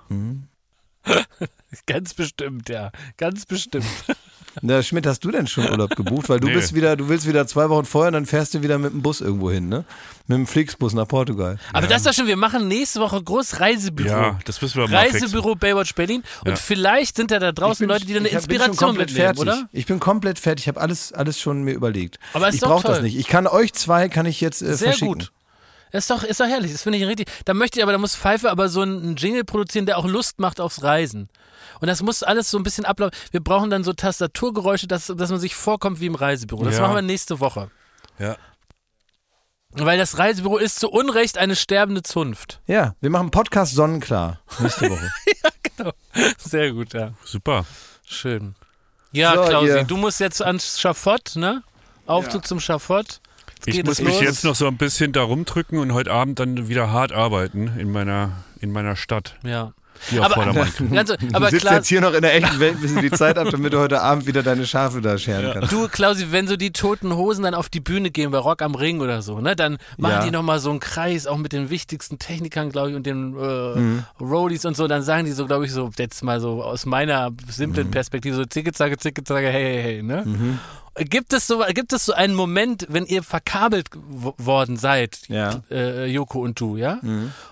[1.87, 2.91] Ganz bestimmt, ja.
[3.16, 3.85] Ganz bestimmt.
[4.61, 6.28] Na, Schmidt, hast du denn schon Urlaub gebucht?
[6.28, 6.55] Weil du Nee.
[6.55, 9.20] bist wieder, du willst wieder zwei Wochen vorher, dann fährst du wieder mit dem Bus
[9.22, 9.84] irgendwo hin, ne?
[10.26, 11.59] Mit dem Flixbus nach Portugal.
[11.72, 14.09] Aber das ist doch schon, wir machen nächste Woche groß Reisebüro.
[14.09, 14.96] Ja, das wissen wir mal.
[15.09, 16.22] Reisebüro Baywatch Berlin.
[16.44, 16.57] Und Ja.
[16.57, 19.40] vielleicht sind ja da draußen Leute, die dann eine ich bin Inspiration mitnehmen, fertig.
[19.40, 19.68] oder?
[19.72, 20.64] Ich bin komplett fertig.
[20.64, 22.18] Ich habe alles, alles schon mir überlegt.
[22.34, 23.16] Aber ist ich brauche das nicht.
[23.16, 25.09] Ich kann euch zwei, kann ich jetzt äh, Sehr verschicken.
[25.14, 25.32] gut.
[25.93, 27.30] Ist doch, ist doch herrlich, das finde ich richtig.
[27.45, 30.38] Da möchte ich aber, da muss Pfeife aber so einen Jingle produzieren, der auch Lust
[30.40, 31.28] macht aufs Reisen.
[31.80, 33.14] Und das muss alles so ein bisschen ablaufen.
[33.30, 36.64] Wir brauchen dann so Tastaturgeräusche, dass, dass man sich vorkommt wie im Reisebüro.
[36.64, 36.80] Das Ja.
[36.82, 37.70] machen wir nächste Woche.
[38.18, 38.36] Ja.
[39.74, 42.61] Weil das Reisebüro ist zu Unrecht eine sterbende Zunft.
[42.66, 45.11] Ja, wir machen Podcast Sonnenklar nächste Woche.
[46.38, 47.12] Sehr gut, ja.
[47.24, 47.64] Super.
[48.05, 48.55] Schön.
[49.12, 51.62] Ja, So, Klausi, ihr- du musst jetzt ans Schafott, ne?
[52.07, 53.20] Aufzug zum Schafott.
[53.66, 54.20] Jetzt Ich muss mich los.
[54.22, 57.92] jetzt noch so ein bisschen da rumdrücken und heute Abend dann wieder hart arbeiten in
[57.92, 59.36] meiner, in meiner Stadt.
[59.44, 59.72] Ja.
[60.18, 60.68] Auf Aber, Vordermann.
[60.92, 63.10] ganz, aber du sitzt klar, jetzt hier noch in der echten Welt, bis du die
[63.12, 65.70] Zeit ab, damit du heute Abend wieder deine Schafe da scheren kannst.
[65.70, 68.74] Du, Klausi, wenn so die toten Hosen dann auf die Bühne gehen bei Rock am
[68.74, 70.24] Ring oder so, ne, dann machen Ja.
[70.24, 73.78] die nochmal so einen Kreis, auch mit den wichtigsten Technikern, glaube ich, und den äh,
[73.78, 74.04] Mhm.
[74.20, 77.30] Roadies und so, dann sagen die so, glaube ich, so, jetzt mal so aus meiner
[77.48, 77.90] simplen Mhm.
[77.92, 80.58] Perspektive, so zicke, zacke, zicke, zacke, hey, hey, hey, ne?
[80.97, 85.55] Gibt es so, gibt es so einen Moment, wenn ihr verkabelt worden seid, Ja.
[85.57, 85.62] Mhm.
[85.70, 87.01] äh, Joko und du, ja?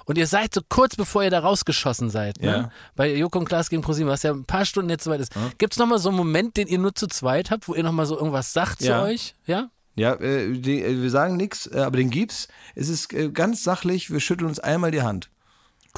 [0.05, 2.47] Und ihr seid so kurz bevor ihr da rausgeschossen seid, ne?
[2.47, 2.71] Ja.
[2.97, 5.33] Bei Joko und Klaas gegen ProSieben, was ja ein paar Stunden jetzt soweit ist.
[5.57, 8.05] Gibt es nochmal so einen Moment, den ihr nur zu zweit habt, wo ihr nochmal
[8.07, 8.99] so irgendwas sagt Ja.
[9.01, 9.35] zu euch?
[9.47, 9.71] Ja?
[9.97, 12.47] Ja, äh, die, äh, wir sagen nichts, äh, aber den gibt's.
[12.75, 15.31] Es ist äh, ganz sachlich, wir schütteln uns einmal die Hand.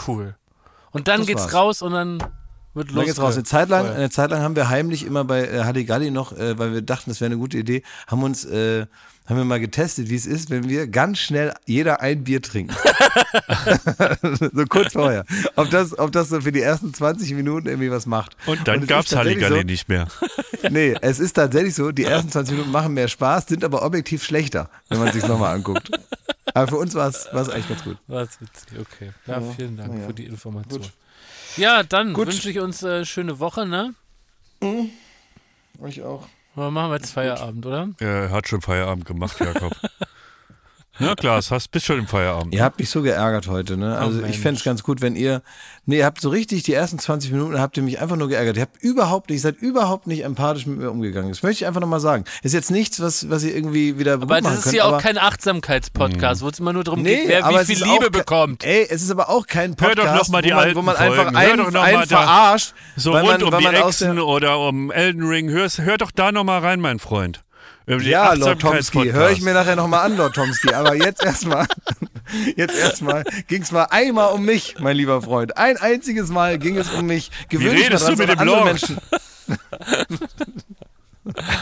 [0.07, 0.37] Cool.
[0.93, 1.55] Und dann Das geht's war's.
[1.55, 2.23] raus und dann
[2.75, 3.05] wird Dann los.
[3.07, 3.35] geht's raus.
[3.35, 6.59] Eine Zeit lang, eine Zeit lang haben wir heimlich immer bei äh, Halligalli noch, äh,
[6.59, 8.87] weil wir dachten, das wäre eine gute Idee, haben uns, äh,
[9.27, 12.75] haben wir mal getestet, wie es ist, wenn wir ganz schnell jeder ein Bier trinken.
[14.53, 15.25] so kurz vorher.
[15.55, 18.37] Ob das, ob das so für die ersten 20 Minuten irgendwie was macht.
[18.47, 20.09] Und dann es gab's ist tatsächlich Halligalli so, nicht mehr.
[20.71, 24.23] Nee, es ist tatsächlich so, die ersten 20 Minuten machen mehr Spaß, sind aber objektiv
[24.23, 25.91] schlechter, wenn man sich's nochmal anguckt.
[26.55, 27.97] Aber für uns war es eigentlich ganz gut.
[28.07, 29.11] Was witzig, okay.
[29.27, 30.83] Ja, vielen Dank für die Information.
[31.57, 33.95] Ja, dann wünsche ich uns äh, schöne Woche, ne?
[35.87, 36.29] Ich auch.
[36.55, 37.89] Aber machen wir jetzt Feierabend, oder?
[37.99, 39.73] Er hat schon Feierabend gemacht, Jakob.
[40.99, 42.55] Na klar, hast bist schon im Feierabend.
[42.55, 43.97] Ihr habt mich so geärgert heute, ne?
[43.97, 44.37] Also Mensch.
[44.37, 45.41] ich fände es ganz gut, wenn ihr.
[45.87, 48.57] Nee, ihr habt so richtig die ersten 20 Minuten habt ihr mich einfach nur geärgert.
[48.57, 51.31] Ihr habt überhaupt nicht, ihr seid überhaupt nicht empathisch mit mir umgegangen.
[51.31, 52.25] Das möchte ich einfach nochmal sagen.
[52.43, 55.17] Ist jetzt nichts, was, was ihr irgendwie wieder Aber das ist könnt, hier auch kein
[55.17, 58.65] Achtsamkeitspodcast, wo es immer nur darum Nee, geht, wer aber wie viel Liebe auch bekommt.
[58.65, 60.83] Ey, es ist aber auch kein Hör doch Podcast, noch mal die wo man, wo
[60.83, 62.75] man einfach Hör einen, doch noch mal einen da- verarscht.
[62.97, 65.49] So rund man, um die Echsen oder um Elden Ring.
[65.49, 67.43] Hör, hör doch da noch mal rein, mein Freund.
[67.87, 70.73] Ja, Lord Tomsky, höre ich mir nachher nochmal an, Lord Tomsky.
[70.73, 71.67] Aber jetzt erstmal,
[72.57, 75.57] jetzt erstmal ging es mal einmal um mich, mein lieber Freund.
[75.57, 77.31] Ein einziges Mal ging es um mich.
[77.49, 78.65] Gewöhn dich redest mal du dran, mit dem Lord?
[78.65, 78.99] Menschen.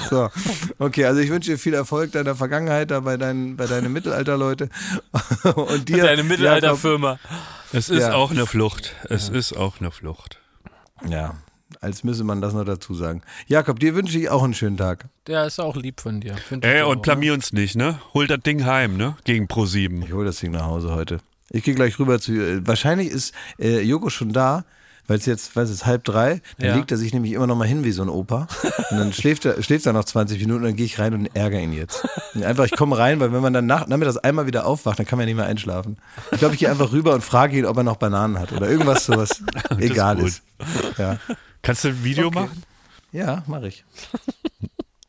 [0.09, 0.31] So,
[0.79, 4.71] okay, also ich wünsche dir viel Erfolg deiner Vergangenheit da bei deinen, bei deinen Mittelalterleute.
[5.55, 7.19] Und dir, Deine Mittelalterfirma.
[7.71, 8.15] Es ist Ja.
[8.15, 8.95] auch eine Flucht.
[9.11, 10.39] Es ist auch eine Flucht.
[11.07, 11.35] Ja,
[11.83, 13.23] Als müsse man das noch dazu sagen.
[13.47, 15.07] Jakob, dir wünsche ich auch einen schönen Tag.
[15.27, 16.35] Der ist auch lieb von dir.
[16.61, 17.99] Ey, und blamier uns nicht, ne?
[18.13, 19.17] Hol das Ding heim, ne?
[19.25, 20.05] Gegen Pro7.
[20.05, 21.21] Ich hole das Ding nach Hause heute.
[21.49, 22.33] Ich gehe gleich rüber zu.
[22.35, 24.65] Äh, wahrscheinlich ist äh, Joko schon da,
[25.07, 26.43] weil es jetzt, weiß es halb drei.
[26.59, 26.77] Dann Ja.
[26.77, 28.47] legt er sich nämlich immer noch mal hin wie so ein Opa.
[28.91, 31.35] Und dann schläft er, schläft er noch 20 Minuten und dann gehe ich rein und
[31.35, 32.07] ärgere ihn jetzt.
[32.35, 35.07] Und einfach, ich komme rein, weil wenn man dann nach, nachmittags einmal wieder aufwacht, dann
[35.07, 35.97] kann man ja nicht mehr einschlafen.
[36.31, 38.69] Ich glaube, ich gehe einfach rüber und frage ihn, ob er noch Bananen hat oder
[38.69, 39.43] irgendwas sowas
[39.79, 40.27] egal gut.
[40.27, 40.43] ist.
[40.99, 41.17] Ja,
[41.63, 42.63] Kannst du ein Video machen?
[43.13, 43.85] ja mache ich.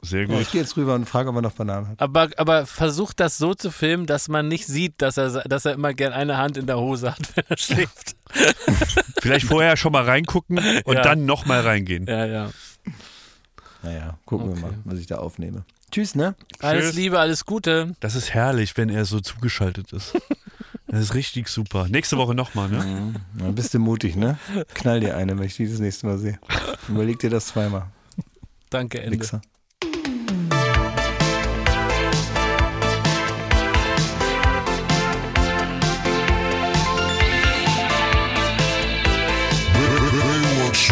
[0.04, 0.42] Sehr Ja, gut.
[0.42, 2.02] ich gehe jetzt rüber und frage, ob er noch Bananen hat.
[2.02, 5.74] Aber, aber versucht das so zu filmen, dass man nicht sieht, dass er, dass er
[5.74, 8.16] immer gern eine Hand in der Hose hat, wenn er schläft.
[9.22, 11.02] Vielleicht vorher schon mal reingucken und Ja.
[11.04, 12.08] dann nochmal reingehen.
[12.08, 12.50] Ja, ja.
[13.84, 15.66] Naja, gucken wir mal, was ich da aufnehme.
[15.92, 16.36] Tschüss, ne?
[16.60, 16.96] Alles Tschüss.
[16.96, 17.96] Liebe, alles Gute.
[18.00, 20.14] Das ist herrlich, wenn er so zugeschaltet ist.
[20.92, 21.88] Das ist richtig super.
[21.88, 23.14] Nächste Woche nochmal, ne?
[23.38, 24.38] Dann bist du mutig, ne?
[24.74, 26.38] Knall dir eine, wenn ich die das nächste Mal sehe.
[26.90, 27.88] Überleg dir das zweimal,
[28.70, 29.18] Danke, Ende.
[29.18, 29.42] Wichser.
[40.12, 40.92] Baywatch